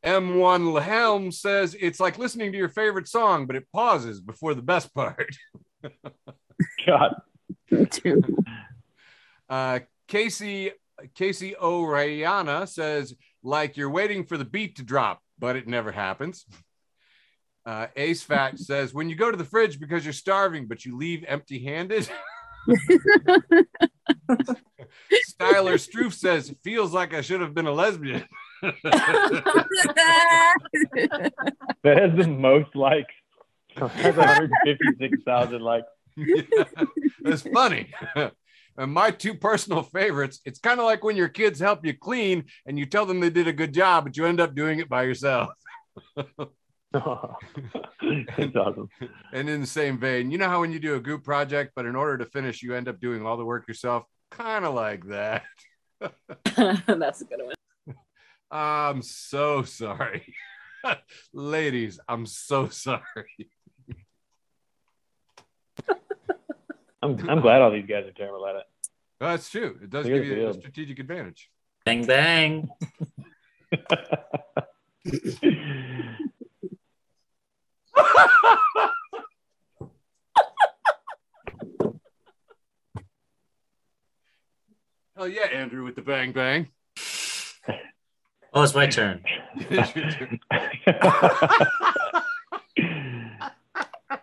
[0.05, 4.63] M1 Helm says it's like listening to your favorite song, but it pauses before the
[4.63, 5.37] best part.
[6.87, 7.15] God.
[7.71, 8.35] Dude.
[9.49, 10.73] Uh, Casey
[11.15, 16.45] Casey O'Rayana says like you're waiting for the beat to drop, but it never happens.
[17.67, 20.97] Uh, Ace Fat says when you go to the fridge because you're starving, but you
[20.97, 22.09] leave empty-handed.
[25.31, 28.25] Styler Stroof says feels like I should have been a lesbian.
[31.85, 33.15] That has the most likes.
[33.77, 35.87] Has 156,000 likes.
[36.17, 36.43] Yeah,
[37.25, 37.95] it's funny.
[38.79, 42.45] And my two personal favorites, it's kind of like when your kids help you clean
[42.65, 44.89] and you tell them they did a good job, but you end up doing it
[44.89, 45.51] by yourself.
[46.93, 48.89] That's awesome.
[49.33, 51.85] And in the same vein, you know how when you do a group project, but
[51.85, 54.05] in order to finish, you end up doing all the work yourself?
[54.31, 55.43] Kind of like that.
[56.01, 57.55] That's a good one.
[58.51, 60.35] I'm so sorry.
[61.35, 63.51] Ladies, I'm so sorry.
[67.03, 68.65] I'm, I'm glad all these guys are terrible at it.
[69.21, 69.79] That's true.
[69.83, 71.51] It does Clear give you a strategic advantage.
[71.85, 72.69] Bang bang.
[85.21, 86.69] Oh yeah, Andrew with the bang bang.
[88.55, 89.25] Oh, it's my turn.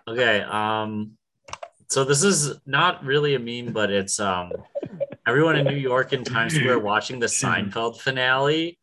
[0.07, 0.41] Okay.
[0.41, 1.17] Um,
[1.89, 4.53] so this is not really a meme, but it's um
[5.27, 8.79] everyone in New York in Times Square watching the Seinfeld finale.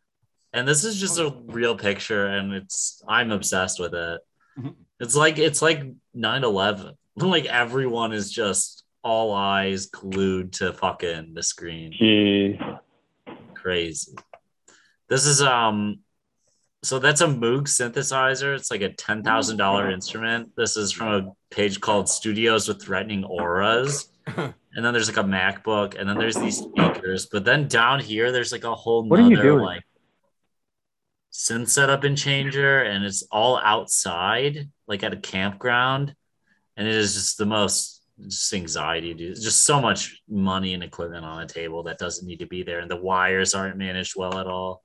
[0.52, 4.20] And this is just a real picture, and it's I'm obsessed with it.
[5.00, 5.82] It's like it's like
[6.16, 6.94] 9-11.
[7.16, 12.80] Like everyone is just all eyes glued to fucking the screen Jeez.
[13.54, 14.14] crazy.
[15.10, 15.98] This is um
[16.82, 18.56] so that's a Moog synthesizer.
[18.56, 20.52] It's like a ten thousand dollar instrument.
[20.56, 24.08] This is from a page called Studios with Threatening Auras.
[24.74, 27.26] And then there's like a MacBook, and then there's these speakers.
[27.30, 29.58] But then down here, there's like a whole What are you doing?
[29.58, 29.82] like
[31.32, 36.14] synth setup and changer, and it's all outside, like at a campground.
[36.76, 39.40] And it is just the most just anxiety, dude.
[39.40, 42.80] Just so much money and equipment on a table that doesn't need to be there,
[42.80, 44.82] and the wires aren't managed well at all.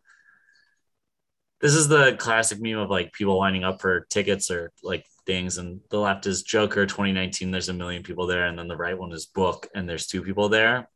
[1.59, 5.57] This is the classic meme of like people lining up for tickets or like things,
[5.57, 7.51] and the left is Joker 2019.
[7.51, 10.21] There's a million people there, and then the right one is Book, and there's two
[10.21, 10.89] people there,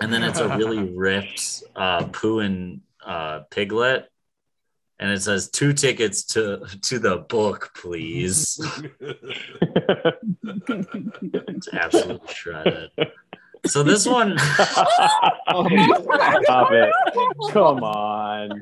[0.00, 4.10] and then it's a really ripped uh, Pooh and uh, Piglet,
[4.98, 8.58] and it says two tickets to to the book, please.
[10.42, 12.90] it's absolutely shredded.
[13.66, 15.66] So this one, Stop
[16.72, 16.92] it.
[17.52, 18.60] Come on.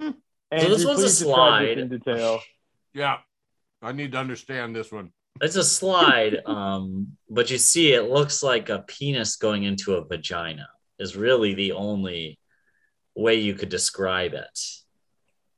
[0.00, 1.78] So this one's a please describe this slide.
[1.78, 2.40] in detail.
[2.92, 3.18] yeah,
[3.80, 5.12] I need to understand this one.
[5.40, 10.04] it's a slide, um, but you see, it looks like a penis going into a
[10.04, 10.68] vagina.
[10.98, 12.38] Is really the only
[13.14, 14.60] way you could describe it.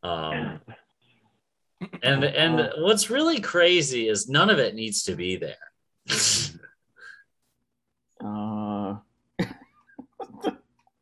[0.02, 0.60] Um,
[2.02, 5.56] and and what's really crazy is none of it needs to be there.
[8.24, 8.96] Uh,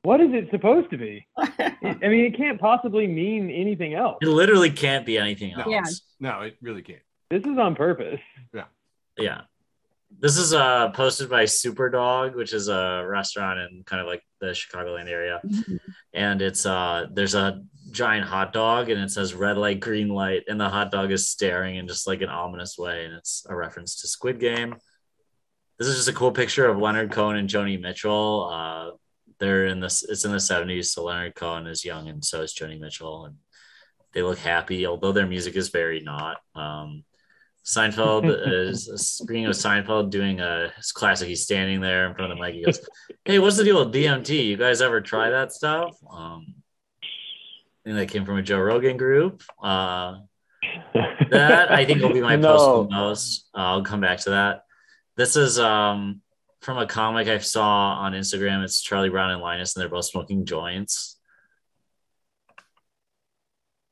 [0.03, 1.27] What is it supposed to be?
[1.37, 4.17] I mean, it can't possibly mean anything else.
[4.23, 5.67] It literally can't be anything else.
[5.67, 5.73] No.
[5.73, 5.83] Yeah.
[6.21, 7.03] No, it really can't.
[7.29, 8.19] This is on purpose.
[8.55, 8.65] Yeah.
[9.19, 9.43] Yeah.
[10.19, 14.49] This is uh, posted by Superdawg, which is a restaurant in kind of like the
[14.49, 15.41] Chicagoland area.
[16.15, 20.45] And it's uh there's a giant hot dog and it says red light, green light,
[20.49, 23.55] and the hot dog is staring in just like an ominous way, and it's a
[23.55, 24.77] reference to Squid Game.
[25.79, 28.51] This is just a cool picture of Leonard Cohen and Joni Mitchell.
[28.53, 28.97] Uh
[29.39, 32.55] they're in this it's in the 70s, so Leonard Cohen is young and so is
[32.55, 33.37] Joni Mitchell, and
[34.13, 36.39] they look happy, although their music is very not.
[36.55, 37.05] Um
[37.65, 41.29] Seinfeld is speaking of Seinfeld doing a his classic.
[41.29, 42.55] He's standing there in front of the mic.
[42.55, 42.81] He goes,
[43.25, 44.47] "Hey, what's the deal with DMT?
[44.47, 46.55] You guys ever try that stuff?" Um,
[47.85, 49.43] Think that came from a Joe Rogan group.
[49.63, 50.19] Uh,
[51.31, 52.83] that I think will be my post No.
[52.85, 53.49] the most.
[53.55, 54.65] Uh, I'll come back to that.
[55.17, 56.21] This is um,
[56.61, 58.63] from a comic I saw on Instagram.
[58.65, 61.17] It's Charlie Brown and Linus, and they're both smoking joints.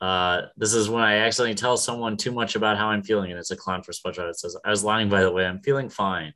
[0.00, 3.38] Uh, this is when I accidentally tell someone too much about how I'm feeling, and
[3.40, 4.30] it's a clown for SpongeBob.
[4.30, 5.44] It says, "I was lying, by the way.
[5.44, 6.34] I'm feeling fine."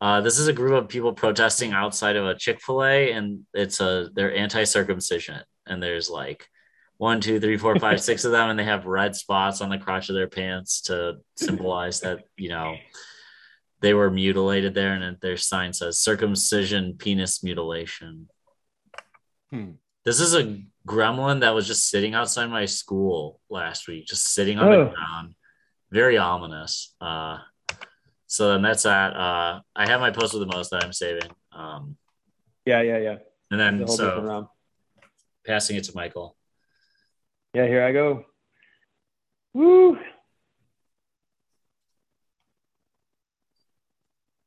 [0.00, 3.40] Uh, this is a group of people protesting outside of a Chick Fil A, and
[3.52, 6.48] it's a they're anti-circumcision, and there's like
[6.98, 9.78] one, two, three, four, five, six of them, and they have red spots on the
[9.78, 12.74] crotch of their pants to symbolize that you know
[13.80, 18.28] they were mutilated there, and their sign says circumcision, penis mutilation.
[19.50, 19.72] Hmm.
[20.04, 24.58] This is a gremlin that was just sitting outside my school last week, just sitting
[24.58, 24.84] on Oh.
[24.84, 25.34] the ground.
[25.90, 26.94] Very ominous.
[27.00, 27.38] Uh,
[28.26, 29.14] so then that's that.
[29.16, 31.30] Uh, I have my post with the most that I'm saving.
[31.52, 31.96] Um,
[32.64, 33.16] yeah, yeah, yeah.
[33.50, 34.48] and then so.
[35.46, 36.36] Passing it to Michael.
[37.54, 38.24] Yeah, here I go.
[39.54, 39.98] Woo!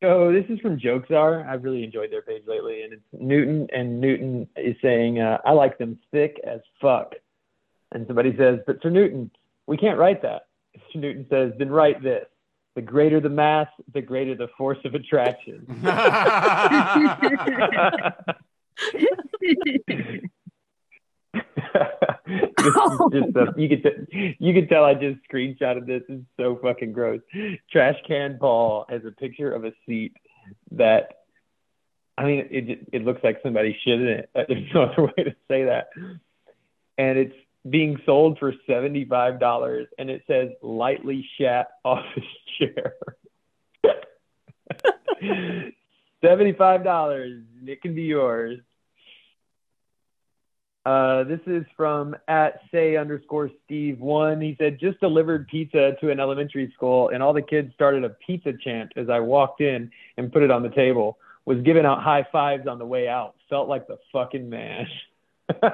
[0.02, 1.46] So this is from Jokesar.
[1.48, 3.68] I've really enjoyed their page lately, and it's Newton.
[3.74, 7.16] And Newton is saying, uh, "I like them thick as fuck."
[7.92, 9.32] And somebody says, "But Sir Newton,
[9.68, 10.48] we can't write that."
[10.94, 12.28] Sir Newton says, "Then write this:
[12.76, 15.66] the greater the mass, the greater the force of attraction."
[22.28, 22.42] is
[23.12, 26.04] just oh, you could t- you could tell I just screenshotted this.
[26.10, 27.22] It's so fucking gross.
[27.72, 30.14] Trash can Paul has a picture of a seat
[30.72, 31.20] that
[32.18, 34.30] I mean it it looks like somebody shit in it.
[34.36, 35.90] Uh, there's no other way to say that.
[36.98, 37.36] And it's
[37.70, 42.24] being sold for seventy five dollars, and it says lightly shat office
[42.60, 42.96] chair.
[46.22, 47.44] seventy five dollars.
[47.66, 48.60] It can be yours.
[50.86, 54.40] Uh, this is from at say underscore Steve one.
[54.40, 58.10] He said just delivered pizza to an elementary school, and all the kids started a
[58.10, 61.18] pizza chant as I walked in and put it on the table.
[61.46, 63.36] Was giving out high fives on the way out.
[63.50, 64.88] Felt like the fucking man.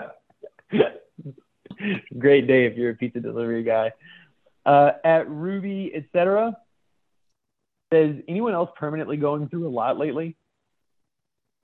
[2.18, 3.92] Great day if you're a pizza delivery guy.
[4.66, 6.58] Uh, at Ruby, etc.
[7.94, 10.36] Says anyone else permanently going through a lot lately?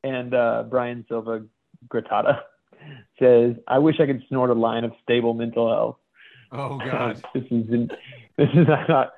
[0.04, 1.46] And uh, Brian Silva
[1.88, 2.42] Gratata
[3.20, 5.98] says, "I wish I could snort a line of stable mental health."
[6.52, 7.24] oh God.
[7.34, 7.90] this is
[8.38, 9.14] this is not.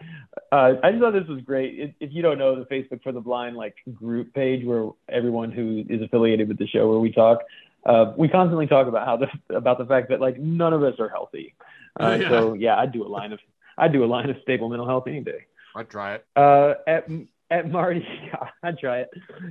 [0.52, 1.80] Uh, I just thought this was great.
[1.80, 5.52] If, if you don't know the Facebook for the Blind like group page where everyone
[5.52, 7.40] who is affiliated with the show where we talk,
[7.86, 10.96] uh, we constantly talk about how the about the fact that like none of us
[11.00, 11.54] are healthy.
[12.00, 12.30] Uh, Yeah.
[12.30, 13.40] So yeah, I'd do a line of
[13.78, 15.46] I'd do a line of stable mental health any day.
[15.76, 16.26] I'd try it.
[16.36, 17.08] Uh, at
[17.50, 18.06] at Marty,
[18.64, 19.10] I try it.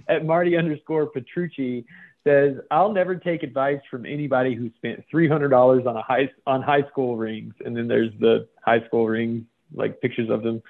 [0.09, 1.85] At Marty underscore Petrucci
[2.25, 6.31] says, "I'll never take advice from anybody who spent three hundred dollars on a high
[6.47, 9.45] on high school rings." And then there's the high school rings,
[9.75, 10.63] like pictures of them.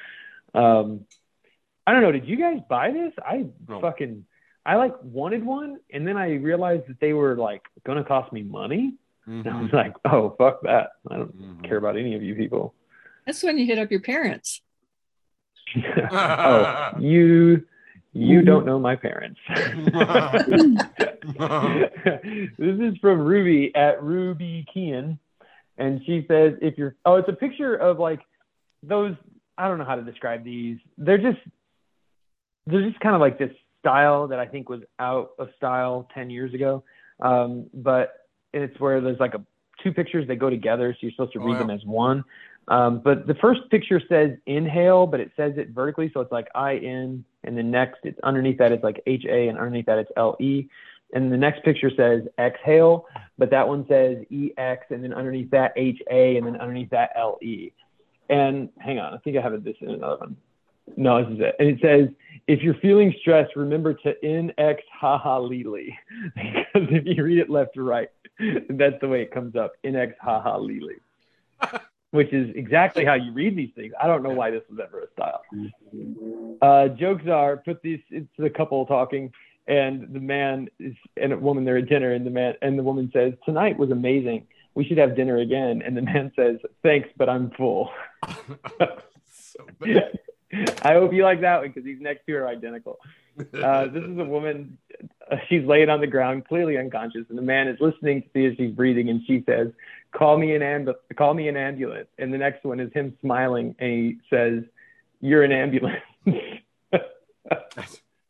[0.55, 1.07] Um,
[1.87, 2.13] I don't know.
[2.13, 3.13] Did you guys buy this?
[3.25, 3.81] I No.
[3.81, 4.25] fucking
[4.65, 8.43] I like wanted one, and then I realized that they were like gonna cost me
[8.43, 8.95] money.
[9.27, 10.91] And I was like, "Oh fuck that!
[11.11, 11.65] I don't Mhm.
[11.69, 12.75] care about any of you people."
[13.27, 14.61] That's when you hit up your parents.
[16.11, 17.65] oh, you
[18.13, 19.41] you don't know my parents.
[22.59, 25.19] this is from Ruby at Ruby Kean.
[25.79, 28.21] and she says if you're oh it's a picture of like
[28.83, 29.15] those
[29.59, 30.79] I don't know how to describe these.
[30.99, 31.39] They're just
[32.67, 36.31] they're just kind of like this style that I think was out of style 10
[36.31, 36.85] years ago.
[37.21, 39.45] Um, but it's where there's like a
[39.83, 41.59] two pictures that go together, so you're supposed to Oh, read yeah.
[41.59, 42.25] them as one.
[42.69, 46.47] Um, but the first picture says inhale, but it says it vertically, so it's like
[46.55, 49.99] I N, and then next it's underneath that it's like H A, and underneath that
[49.99, 50.69] it's L E.
[51.13, 53.07] And the next picture says exhale,
[53.39, 56.91] but that one says E X, and then underneath that H A, and then underneath
[56.91, 57.73] that L E.
[58.29, 60.37] And hang on, I think I have this in another one.
[60.97, 61.57] No, this is it.
[61.59, 62.09] And it says,
[62.47, 65.97] if you're feeling stressed, remember to NX haha lily.
[66.35, 68.09] because if you read it left to right,
[68.69, 69.73] that's the way it comes up.
[69.85, 70.97] NX haha lily.
[72.11, 73.95] Which is exactly how you read these things.
[74.01, 75.43] I don't know why this was ever a style.
[76.61, 79.33] Uh, jokes are put these it's the couple talking
[79.67, 82.83] and the man is and a woman they're at dinner and the man and the
[82.83, 84.47] woman says, Tonight was amazing.
[84.75, 85.83] We should have dinner again.
[85.85, 87.91] And the man says, Thanks, but I'm full.
[89.31, 90.19] so bad.
[90.83, 92.99] I hope you like that one because these next two are identical.
[93.39, 94.77] Uh, this is a woman.
[95.31, 98.45] Uh, she's laying on the ground, clearly unconscious, and the man is listening to see
[98.45, 99.09] if she's breathing.
[99.09, 99.69] And she says,
[100.13, 103.75] "Call me an amb- call me an ambulance." And the next one is him smiling,
[103.79, 104.65] and he says,
[105.23, 106.03] "You're an ambulance."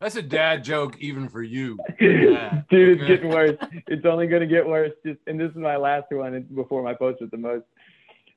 [0.03, 1.78] That's, that's a dad joke even for you.
[2.00, 2.62] Yeah.
[2.68, 3.57] Dude, it's getting worse.
[3.86, 4.92] It's only going to get worse.
[5.07, 7.64] Just and this is my last one before my post with the most.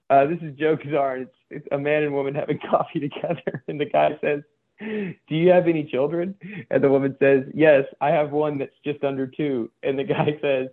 [0.10, 1.24] Uh, this is Joe Kazar.
[1.24, 4.42] It's, it's a man and woman having coffee together, and the guy says,
[4.80, 6.36] "Do you have any children?"
[6.70, 9.72] And the woman says, "Yes, I have one that's just under two.
[9.82, 10.68] And the guy says,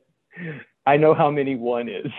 [0.85, 2.13] "I know how many one is."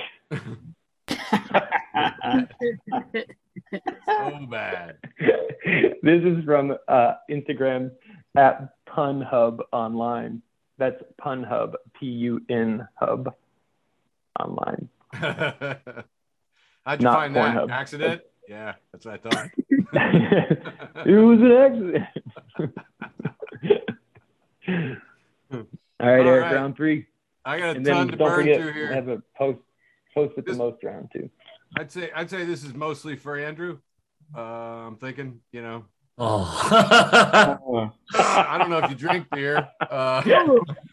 [4.05, 4.97] So bad.
[5.19, 7.91] this is from uh, Instagram
[8.35, 10.41] at PunHub Online.
[10.77, 13.33] That's PunHub, P U N Hub
[14.39, 14.89] online.
[15.13, 17.69] How'd you Not find that?
[17.69, 18.21] Accident?
[18.49, 19.49] Yeah, that's what I thought.
[21.05, 22.05] it was an accident.
[25.51, 26.55] All right, All Eric, right.
[26.55, 27.05] round three.
[27.45, 28.93] I got a And ton then to don't burn forget, through here.
[28.93, 29.59] have a post
[30.13, 31.29] post This- the most round two.
[31.77, 33.79] I'd say I'd say this is mostly for Andrew.
[34.35, 35.85] Uh, I'm thinking, you know,
[36.17, 37.91] Oh.
[38.13, 40.21] I don't know if you drink beer, uh,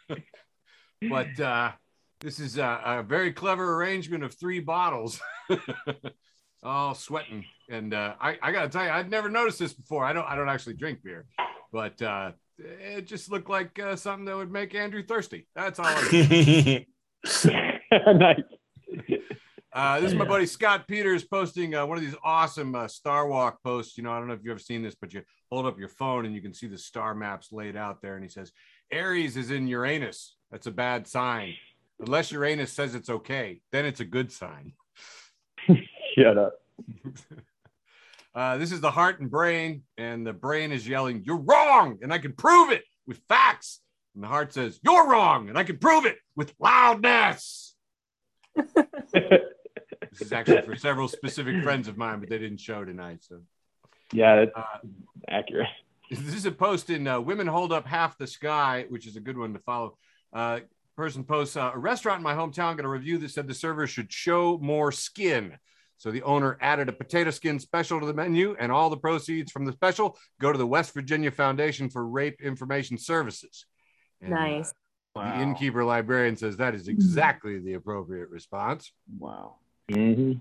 [1.10, 1.72] but uh,
[2.20, 5.20] this is a, a very clever arrangement of three bottles,
[6.62, 7.44] all sweating.
[7.68, 10.04] And uh, I, I got to tell you, I'd never noticed this before.
[10.04, 11.26] I don't I don't actually drink beer,
[11.70, 15.46] but uh, it just looked like uh, something that would make Andrew thirsty.
[15.54, 15.86] That's all.
[15.86, 16.86] I
[17.92, 18.40] nice.
[19.72, 23.28] Uh, this is my buddy Scott Peters posting uh, one of these awesome uh, Star
[23.28, 23.96] Walk posts.
[23.96, 25.88] You know, I don't know if you've ever seen this, but you hold up your
[25.88, 28.16] phone and you can see the star maps laid out there.
[28.16, 28.50] And he says,
[28.90, 30.34] Aries is in Uranus.
[30.50, 31.54] That's a bad sign.
[32.00, 34.72] Unless Uranus says it's okay, then it's a good sign.
[36.16, 36.54] Shut up.
[38.32, 42.12] Uh, this is the heart and brain, and the brain is yelling, You're wrong, and
[42.12, 43.80] I can prove it with facts.
[44.14, 47.74] And the heart says, You're wrong, and I can prove it with loudness.
[50.10, 53.22] This is actually for several specific friends of mine, but they didn't show tonight.
[53.22, 53.42] So
[54.12, 54.88] yeah, that's uh,
[55.28, 55.68] accurate.
[56.10, 59.20] this is a post in uh, Women Hold Up Half the Sky, which is a
[59.20, 59.96] good one to follow.
[60.32, 60.60] Uh,
[60.96, 63.86] person posts uh, a restaurant in my hometown got a review that said the server
[63.86, 65.56] should show more skin.
[65.96, 69.52] So the owner added a potato skin special to the menu, and all the proceeds
[69.52, 73.66] from the special go to the West Virginia Foundation for Rape Information Services.
[74.20, 74.74] And, uh, Nice.
[75.14, 78.92] the innkeeper librarian says that is exactly the appropriate response.
[79.18, 79.56] Wow.
[79.94, 80.32] Hmm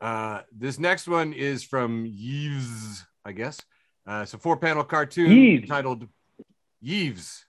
[0.00, 3.60] Uh, this next one is from Yves, I guess.
[4.06, 5.62] Uh, it's a four panel cartoon Yves.
[5.64, 6.08] entitled
[6.82, 7.44] Yves.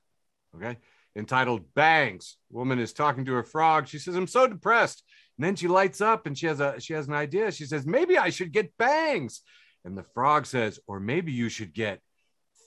[0.55, 0.77] Okay.
[1.15, 2.37] Entitled Bangs.
[2.51, 3.87] Woman is talking to her frog.
[3.87, 5.03] She says, I'm so depressed.
[5.37, 7.51] And then she lights up and she has a she has an idea.
[7.51, 9.41] She says, Maybe I should get bangs.
[9.85, 12.01] And the frog says, Or maybe you should get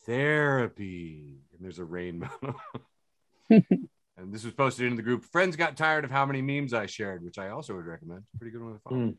[0.07, 1.39] therapy.
[1.53, 2.31] And there's a rainbow.
[4.23, 5.25] and this was posted into the group.
[5.25, 8.23] Friends got tired of how many memes I shared, which I also would recommend.
[8.39, 8.97] Pretty good one to follow.
[8.97, 9.17] Mm.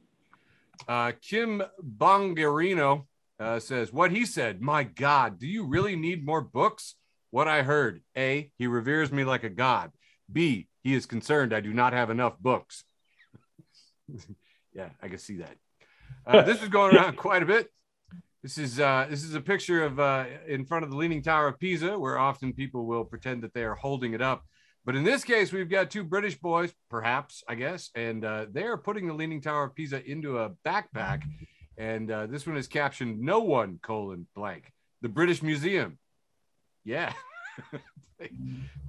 [0.88, 3.06] Uh, Kim Bongarino
[3.40, 6.96] uh, says, What he said, my God, do you really need more books?
[7.30, 9.92] What I heard A, he reveres me like a god.
[10.32, 12.84] B, he is concerned I do not have enough books.
[14.74, 15.56] yeah, I can see that.
[16.26, 17.70] Uh, this is going around quite a bit.
[18.42, 21.48] This is uh, this is a picture of uh, in front of the Leaning Tower
[21.48, 24.44] of Pisa, where often people will pretend that they are holding it up.
[24.86, 28.64] But in this case, we've got two British boys, perhaps, I guess, and uh, they
[28.64, 31.24] are putting the Leaning Tower of Pisa into a backpack.
[31.78, 34.72] And uh, this one is captioned "No one colon blank."
[35.02, 35.98] The British Museum.
[36.84, 37.14] Yeah.
[38.20, 38.32] if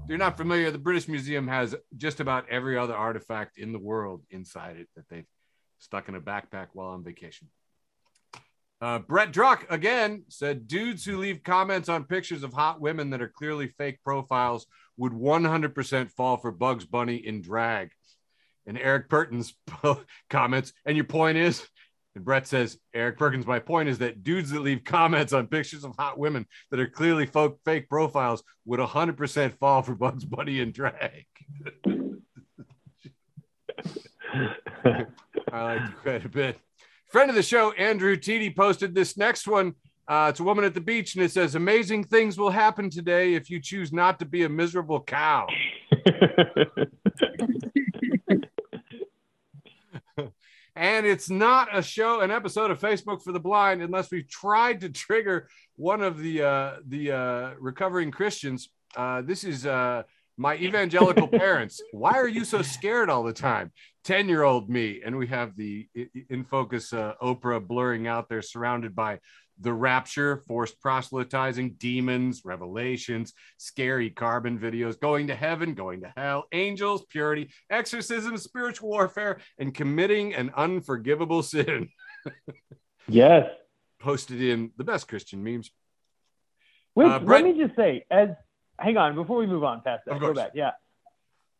[0.09, 4.23] you're not familiar, the British Museum has just about every other artifact in the world
[4.31, 5.27] inside it that they've
[5.79, 7.49] stuck in a backpack while on vacation.
[8.85, 13.23] Uh, Brett Druck again said dudes who leave comments on pictures of hot women that
[13.23, 14.67] are clearly fake profiles
[14.99, 17.93] would 100% fall for Bugs Bunny in drag.
[18.67, 19.55] And Eric Perkins
[20.29, 21.67] comments, and your point is,
[22.15, 25.85] and Brett says, Eric Perkins, my point is that dudes that leave comments on pictures
[25.85, 30.61] of hot women that are clearly folk, fake profiles would 100% fall for Bugs Bunny
[30.61, 31.25] in drag.
[35.51, 36.59] I like it quite a bit.
[37.15, 39.77] Friend of the show, Andrew Teedy, posted this next one.
[40.09, 43.35] Uh, it's a woman at the beach, and it says, Amazing things will happen today
[43.35, 45.47] if you choose not to be a miserable cow.
[50.75, 54.81] and it's not a show, an episode of Facebook for the Blind, unless we've tried
[54.81, 55.47] to trigger
[55.77, 58.71] one of the uh, the uh, recovering Christians.
[58.97, 60.03] Uh, this is uh,
[60.37, 61.81] my evangelical parents.
[61.93, 63.73] Why are you so scared all the time?
[64.05, 65.01] 10 year old me.
[65.05, 65.89] And we have the
[66.29, 69.21] in focus uh, Oprah blurring out there, surrounded by
[69.61, 76.45] the rapture, forced proselytizing, demons, revelations, scary carbon videos, going to heaven, going to hell,
[76.53, 81.89] angels, purity, exorcism, spiritual warfare, and committing an unforgivable sin.
[83.09, 83.47] yes.
[84.01, 85.71] Posted in the best Christian memes.
[86.95, 88.29] Wait, uh, Brett, let me just say, as
[88.79, 90.53] hang on, before we move on past that, go back.
[90.55, 90.73] Yeah.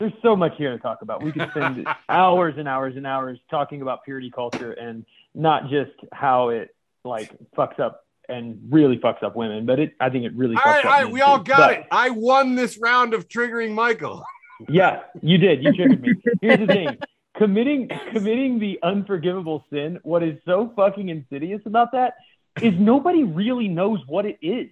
[0.01, 1.23] There's so much here to talk about.
[1.23, 5.05] We could spend hours and hours and hours talking about purity culture and
[5.35, 10.11] not just how it like fucks up and really fucks up women, but it I
[10.11, 10.57] think it really.
[10.57, 11.87] All right, all right, we all got but, it.
[11.91, 14.25] I won this round of triggering Michael.
[14.69, 15.65] Yeah, you did.
[15.65, 16.15] You triggered me.
[16.41, 16.99] Here's the thing:
[17.37, 19.99] committing committing the unforgivable sin.
[20.05, 22.15] What is so fucking insidious about that
[22.63, 24.69] is nobody really knows what it is.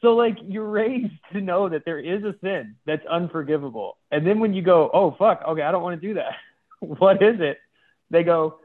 [0.00, 4.40] So like you're raised to know that there is a sin that's unforgivable, and then
[4.40, 6.34] when you go, oh fuck, okay, I don't want to do that.
[6.80, 7.58] what is it?
[8.10, 8.60] They go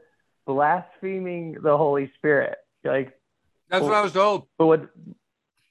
[0.46, 3.16] blaspheming the Holy Spirit like
[3.68, 4.46] that's well, what I was told.
[4.58, 4.90] But what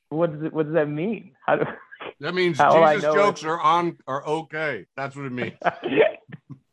[0.10, 1.32] what does it, what does that mean?
[1.46, 1.66] How do
[2.20, 3.48] that means Jesus jokes it?
[3.48, 4.86] are on are okay.
[4.96, 5.54] That's what it means.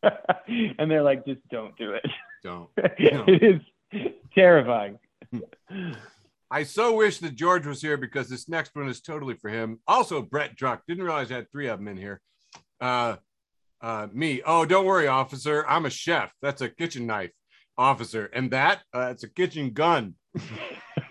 [0.78, 2.06] and they're like, just don't do it.
[2.42, 2.68] Don't.
[2.76, 3.60] it is
[4.34, 4.98] terrifying.
[5.32, 5.92] Hmm.
[6.50, 9.80] I so wish that George was here because this next one is totally for him.
[9.86, 10.80] Also, Brett Druck.
[10.86, 12.20] Didn't realize I had three of them in here.
[12.80, 13.16] Uh,
[13.80, 14.42] uh, me.
[14.46, 15.64] Oh, don't worry, officer.
[15.68, 16.32] I'm a chef.
[16.40, 17.32] That's a kitchen knife,
[17.76, 18.26] officer.
[18.26, 20.14] And that, uh, it's a kitchen gun.
[21.08, 21.10] That's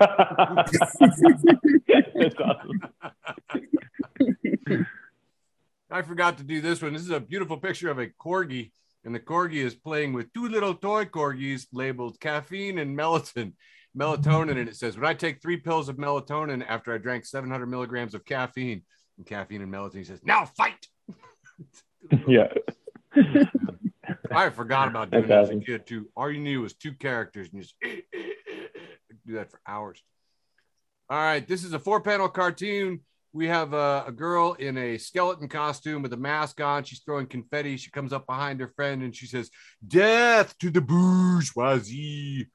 [2.40, 2.80] awesome.
[5.90, 6.94] I forgot to do this one.
[6.94, 8.72] This is a beautiful picture of a corgi,
[9.04, 13.52] and the corgi is playing with two little toy corgis labeled caffeine and melatonin.
[13.96, 17.66] Melatonin, and it says, "When I take three pills of melatonin after I drank 700
[17.66, 18.82] milligrams of caffeine,
[19.16, 20.86] and caffeine and melatonin." He says, "Now fight."
[22.28, 22.48] yeah.
[24.30, 26.08] I forgot about doing that as a kid too.
[26.16, 27.74] All you knew was two characters, and you just
[29.26, 30.02] do that for hours.
[31.08, 33.00] All right, this is a four panel cartoon.
[33.32, 36.84] We have a, a, girl in a skeleton costume with a mask on.
[36.84, 37.76] She's throwing confetti.
[37.76, 39.50] She comes up behind her friend and she says,
[39.86, 42.48] Death to the bourgeoisie.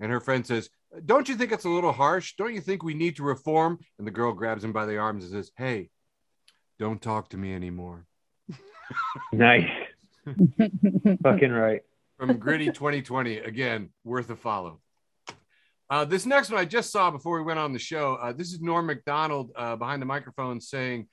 [0.00, 0.68] And her friend says,
[1.04, 2.34] Don't you think it's a little harsh?
[2.36, 3.78] Don't you think we need to reform?
[3.98, 5.90] And the girl grabs him by the arms and says, Hey,
[6.78, 8.06] don't talk to me anymore.
[9.32, 9.68] nice.
[11.22, 11.82] Fucking right.
[12.18, 13.38] From Gritty 2020.
[13.38, 14.80] Again, worth a follow.
[15.88, 18.14] Uh, this next one I just saw before we went on the show.
[18.14, 21.06] Uh, this is Norm Macdonald uh, behind the microphone saying,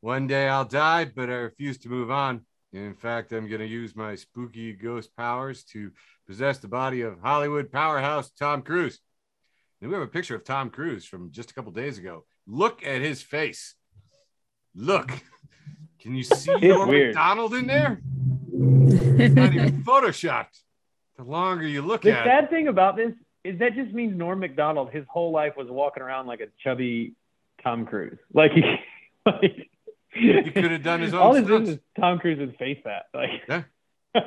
[0.00, 2.46] One day I'll die, but I refuse to move on.
[2.72, 5.90] In fact, I'm going to use my spooky ghost powers to
[6.26, 9.00] possess the body of Hollywood powerhouse Tom Cruise.
[9.80, 12.24] And we have a picture of Tom Cruise from just a couple days ago.
[12.46, 13.74] Look at his face.
[14.74, 15.10] Look.
[16.00, 18.00] Can you see Norm Macdonald in there?
[18.52, 20.60] It's not even photoshopped.
[21.16, 22.24] The longer you look the at it.
[22.24, 23.12] The sad thing about this
[23.44, 27.14] is that just means Norm Macdonald his whole life was walking around like a chubby
[27.62, 28.18] Tom Cruise.
[28.32, 28.62] Like he,
[29.26, 29.68] like,
[30.44, 31.20] he could have done his own.
[31.20, 33.04] All his is Tom Cruise's face fat.
[33.14, 33.62] Like, yeah.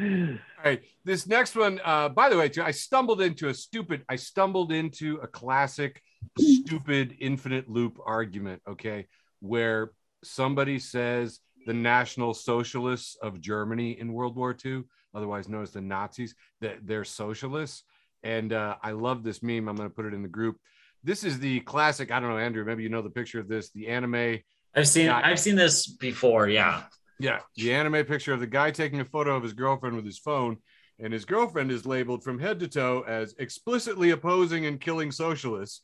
[0.00, 1.80] all right, this next one.
[1.84, 2.62] Uh, by the way, too.
[2.62, 4.04] I stumbled into a stupid.
[4.08, 6.02] I stumbled into a classic,
[6.38, 8.62] stupid infinite loop argument.
[8.68, 9.06] Okay,
[9.40, 9.92] where
[10.24, 14.84] somebody says the National Socialists of Germany in World War II
[15.14, 17.84] otherwise known as the Nazis, that they're socialists.
[18.22, 19.68] And uh, I love this meme.
[19.68, 20.58] I'm going to put it in the group.
[21.04, 22.10] This is the classic.
[22.10, 22.64] I don't know, Andrew.
[22.64, 23.70] Maybe you know the picture of this.
[23.70, 24.40] The anime.
[24.74, 25.06] I've seen.
[25.06, 25.22] Guy.
[25.22, 26.48] I've seen this before.
[26.48, 26.84] Yeah.
[27.20, 30.18] Yeah, the anime picture of the guy taking a photo of his girlfriend with his
[30.18, 30.56] phone,
[30.98, 35.82] and his girlfriend is labeled from head to toe as explicitly opposing and killing socialists,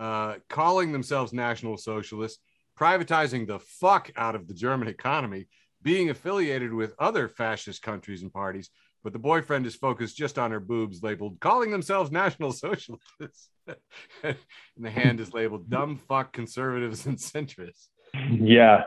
[0.00, 2.40] uh, calling themselves national socialists,
[2.78, 5.46] privatizing the fuck out of the German economy,
[5.82, 8.70] being affiliated with other fascist countries and parties,
[9.04, 13.50] but the boyfriend is focused just on her boobs, labeled calling themselves National Socialists.
[14.22, 14.36] and
[14.78, 17.88] the hand is labeled dumb fuck conservatives and centrists.
[18.30, 18.84] Yeah.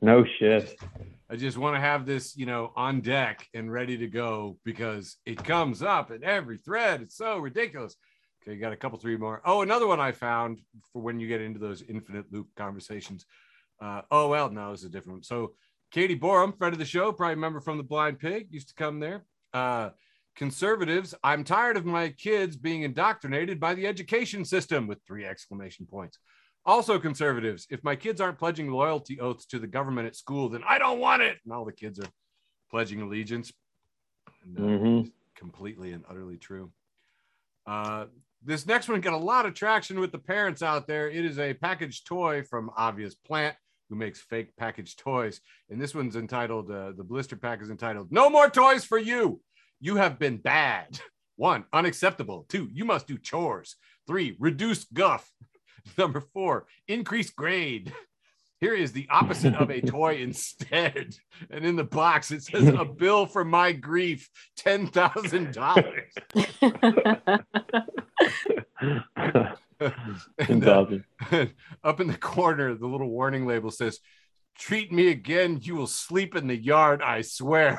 [0.00, 0.76] No shit.
[1.28, 5.16] I just want to have this, you know, on deck and ready to go because
[5.26, 7.02] it comes up in every thread.
[7.02, 7.96] It's so ridiculous.
[8.42, 9.42] Okay, you got a couple, three more.
[9.44, 10.60] Oh, another one I found
[10.92, 13.26] for when you get into those infinite loop conversations.
[13.80, 15.22] Uh, oh, well, no, it's a different one.
[15.24, 15.54] So,
[15.90, 19.00] Katie Borum, friend of the show, probably remember from the Blind Pig, used to come
[19.00, 19.24] there.
[19.52, 19.90] Uh,
[20.36, 25.86] conservatives, I'm tired of my kids being indoctrinated by the education system with three exclamation
[25.86, 26.18] points.
[26.64, 30.62] Also, conservatives, if my kids aren't pledging loyalty oaths to the government at school, then
[30.68, 31.38] I don't want it.
[31.44, 32.08] And all the kids are
[32.70, 33.52] pledging allegiance.
[34.44, 35.12] And, uh, Mhm.
[35.34, 36.72] Completely and utterly true.
[37.66, 38.06] Uh,
[38.42, 41.10] this next one got a lot of traction with the parents out there.
[41.10, 43.56] It is a packaged toy from Obvious Plant,
[43.88, 45.40] who makes fake packaged toys.
[45.68, 49.40] And this one's entitled, uh, the blister pack is entitled, No More Toys for You.
[49.80, 50.98] You have been bad.
[51.36, 52.46] One, unacceptable.
[52.48, 53.76] Two, you must do chores.
[54.06, 55.30] Three, reduce guff.
[55.98, 57.92] Number four, increase grade.
[58.58, 61.14] Here is the opposite of a toy instead.
[61.50, 66.06] And in the box, it says a bill for my grief, $10,000.
[70.38, 70.86] And, uh,
[71.84, 74.00] up in the corner, the little warning label says,
[74.58, 77.78] Treat me again, you will sleep in the yard, I swear.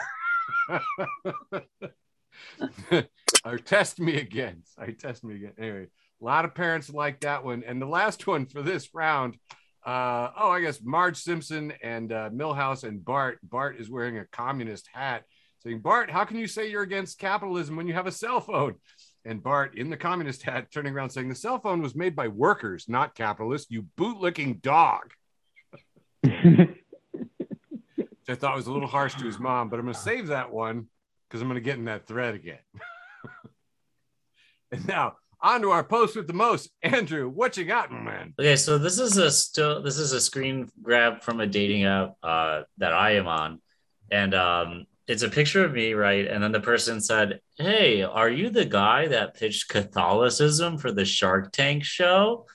[3.46, 4.64] Or test me again.
[4.66, 5.54] Sorry, test me again.
[5.58, 5.88] Anyway,
[6.22, 7.64] a lot of parents like that one.
[7.66, 9.38] And the last one for this round,
[9.86, 13.40] uh, oh, I guess Marge Simpson and uh, Milhouse and Bart.
[13.44, 15.24] Bart is wearing a communist hat,
[15.64, 18.76] saying, Bart, how can you say you're against capitalism when you have a cell phone?
[19.24, 22.28] And Bart in the communist hat turning around saying, The cell phone was made by
[22.28, 25.12] workers, not capitalists, you bootlicking dog.
[28.28, 30.28] Which I thought was a little harsh to his mom, but I'm going to save
[30.28, 30.88] that one
[31.28, 32.60] because I'm going to get in that thread again.
[34.72, 36.70] and now on to our post with the most.
[36.84, 38.34] Andrew, what you got, man?
[38.40, 42.16] Okay, so this is a still this is a screen grab from a dating app
[42.22, 43.62] uh, that I am on,
[44.12, 46.28] and um, it's a picture of me, right?
[46.28, 51.06] And then the person said, "Hey, are you the guy that pitched Catholicism for the
[51.06, 52.46] Shark Tank show?"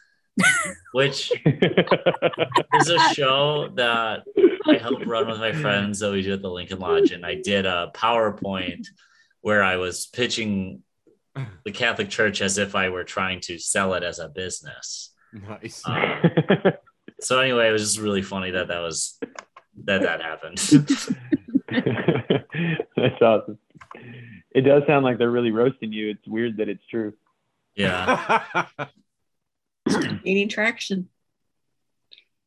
[0.93, 4.25] Which is a show that
[4.67, 7.37] I help run with my friends that we do at the Lincoln Lodge, and I
[7.37, 8.87] did a PowerPoint
[9.41, 10.83] where I was pitching
[11.65, 15.15] the Catholic Church as if I were trying to sell it as a business.
[15.33, 15.83] Nice.
[15.87, 16.21] Um,
[17.21, 19.19] so anyway, it was just really funny that that was
[19.85, 20.59] that that happened.
[22.97, 23.59] That's awesome.
[24.55, 26.11] It does sound like they're really roasting you.
[26.11, 27.15] It's weird that it's true.
[27.75, 28.67] yeah,
[30.25, 31.09] Gaining traction.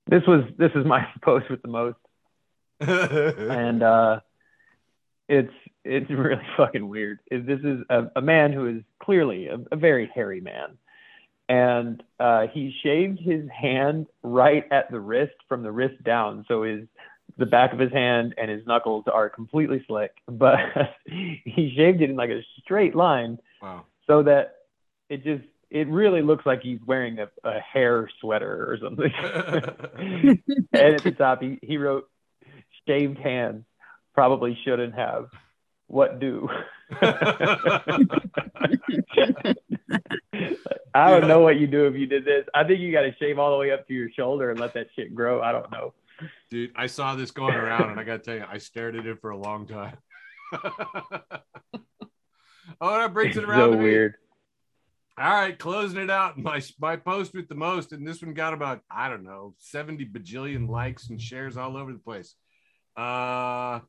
[0.07, 1.97] This was this is my post with the most,
[2.79, 4.19] and uh,
[5.27, 7.19] it's it's really fucking weird.
[7.31, 10.77] It- This is a, a man who is clearly a, a very hairy man,
[11.49, 16.63] and uh, he shaved his hand right at the wrist from the wrist down, so
[16.63, 16.87] his
[17.37, 20.57] the back of his hand and his knuckles are completely slick, but
[21.07, 23.83] he shaved it in like a straight line wow.
[24.07, 24.55] so that
[25.09, 29.11] it just it really looks like he's wearing a, a hair sweater or something.
[30.73, 32.09] and at the top he, he wrote
[32.87, 33.65] shaved hands.
[34.13, 35.29] Probably shouldn't have.
[35.87, 36.49] What do?
[37.01, 37.93] I
[41.11, 42.45] don't know what you do if you did this.
[42.53, 44.73] I think you got to shave all the way up to your shoulder and let
[44.75, 45.41] that shit grow.
[45.41, 45.93] I don't know.
[46.49, 49.05] Dude, I saw this going around and I got to tell you, I stared at
[49.05, 49.97] it for a long time.
[50.53, 51.19] oh,
[52.81, 54.09] that brings it around so to me.
[55.17, 56.37] Weird All right, closing it out.
[56.37, 60.05] My my post with the most, and this one got about I don't know seventy
[60.05, 62.35] bajillion likes and shares all over the place.
[62.95, 63.79] Uh,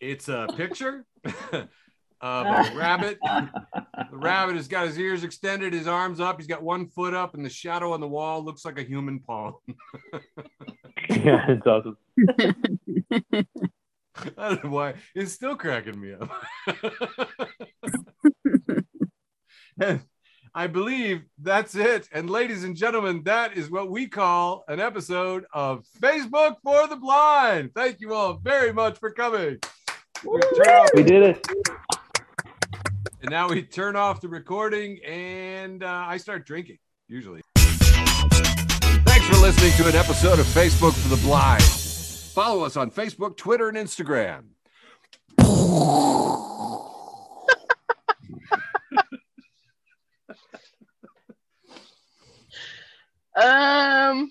[0.00, 1.04] it's a picture
[1.52, 3.18] of a rabbit.
[3.22, 6.38] The rabbit has got his ears extended, his arms up.
[6.38, 9.20] He's got one foot up, and the shadow on the wall looks like a human
[9.20, 9.54] palm.
[11.10, 11.96] yeah it's awesome
[14.36, 14.94] I don't know why.
[15.14, 16.30] It's still cracking me up.
[19.80, 20.00] And
[20.54, 22.08] I believe that's it.
[22.12, 26.96] And ladies and gentlemen, that is what we call an episode of Facebook for the
[26.96, 27.70] Blind.
[27.74, 29.58] Thank you all very much for coming.
[30.24, 31.46] We're gonna turn off- we did it
[33.22, 37.40] and now we turn off the recording and uh, I start drinking, usually.
[37.56, 41.62] Thanks for listening to an episode of Facebook for the Blind.
[41.62, 44.42] Follow us on Facebook, Twitter, and Instagram.
[53.34, 54.30] Um,